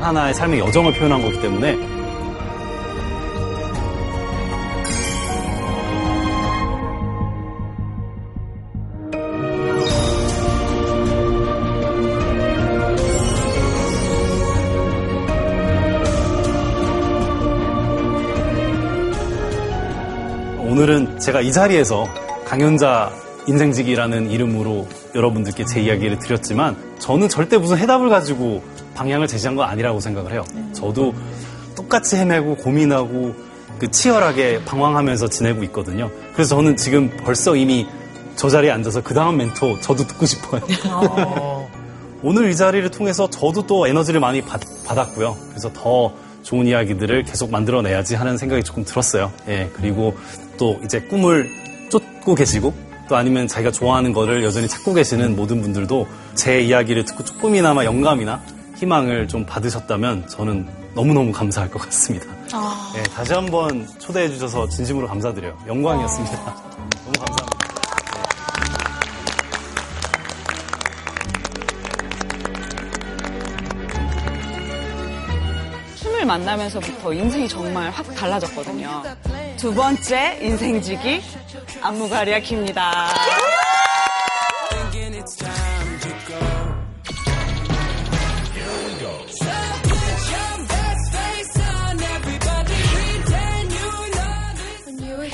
[0.00, 1.76] 하나의 삶의 여정을 표현한 거기 때문에
[21.28, 22.08] 제가 이 자리에서
[22.46, 23.12] 강연자
[23.46, 28.62] 인생지기라는 이름으로 여러분들께 제 이야기를 드렸지만 저는 절대 무슨 해답을 가지고
[28.94, 30.42] 방향을 제시한 건 아니라고 생각을 해요.
[30.72, 31.12] 저도
[31.76, 33.34] 똑같이 헤매고 고민하고
[33.78, 36.10] 그 치열하게 방황하면서 지내고 있거든요.
[36.32, 37.86] 그래서 저는 지금 벌써 이미
[38.34, 40.62] 저 자리에 앉아서 그 다음 멘토 저도 듣고 싶어요.
[42.24, 46.10] 오늘 이 자리를 통해서 저도 또 에너지를 많이 받, 았고요 그래서 더
[46.48, 49.30] 좋은 이야기들을 계속 만들어내야지 하는 생각이 조금 들었어요.
[49.48, 50.16] 예, 그리고
[50.56, 51.50] 또 이제 꿈을
[51.90, 52.72] 쫓고 계시고
[53.06, 58.40] 또 아니면 자기가 좋아하는 거를 여전히 찾고 계시는 모든 분들도 제 이야기를 듣고 조금이나마 영감이나
[58.76, 62.26] 희망을 좀 받으셨다면 저는 너무너무 감사할 것 같습니다.
[62.96, 65.54] 예, 다시 한번 초대해 주셔서 진심으로 감사드려요.
[65.66, 66.44] 영광이었습니다.
[66.46, 66.67] 너
[76.28, 79.02] 만나면서부터 인생이 정말 확 달라졌거든요.
[79.56, 81.22] 두 번째 인생지기
[81.80, 82.82] 안무가리아 킵니다.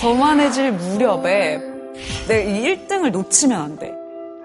[0.01, 1.61] 거만해질 무렵에
[2.29, 3.93] 이 1등을 놓치면 안 돼.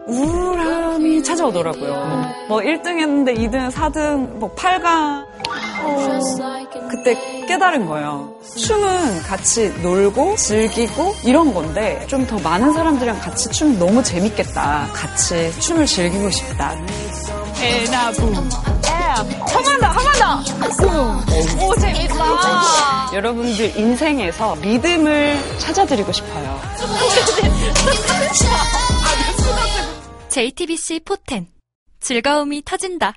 [0.08, 2.48] 우울함이 찾아오더라고요.
[2.48, 5.29] 뭐 1등 했는데 2등, 4등, 뭐 8강.
[6.90, 8.34] 그때 깨달은 거예요.
[8.58, 14.90] 춤은 같이 놀고 즐기고 이런 건데 좀 더 많은 사람들이랑 같이 추면 너무 재밌겠다.
[14.94, 16.76] 같이 춤을 즐기고 싶다.
[17.62, 18.36] 에나부 앱.
[18.86, 21.20] 한번 더, 한 번 더.
[21.66, 23.10] 오, 재밌다.
[23.14, 26.60] 여러분들 인생에서 리듬을 찾아드리고 싶어요.
[30.30, 31.48] JTBC 포텐
[32.00, 33.14] 즐거움이 터진다.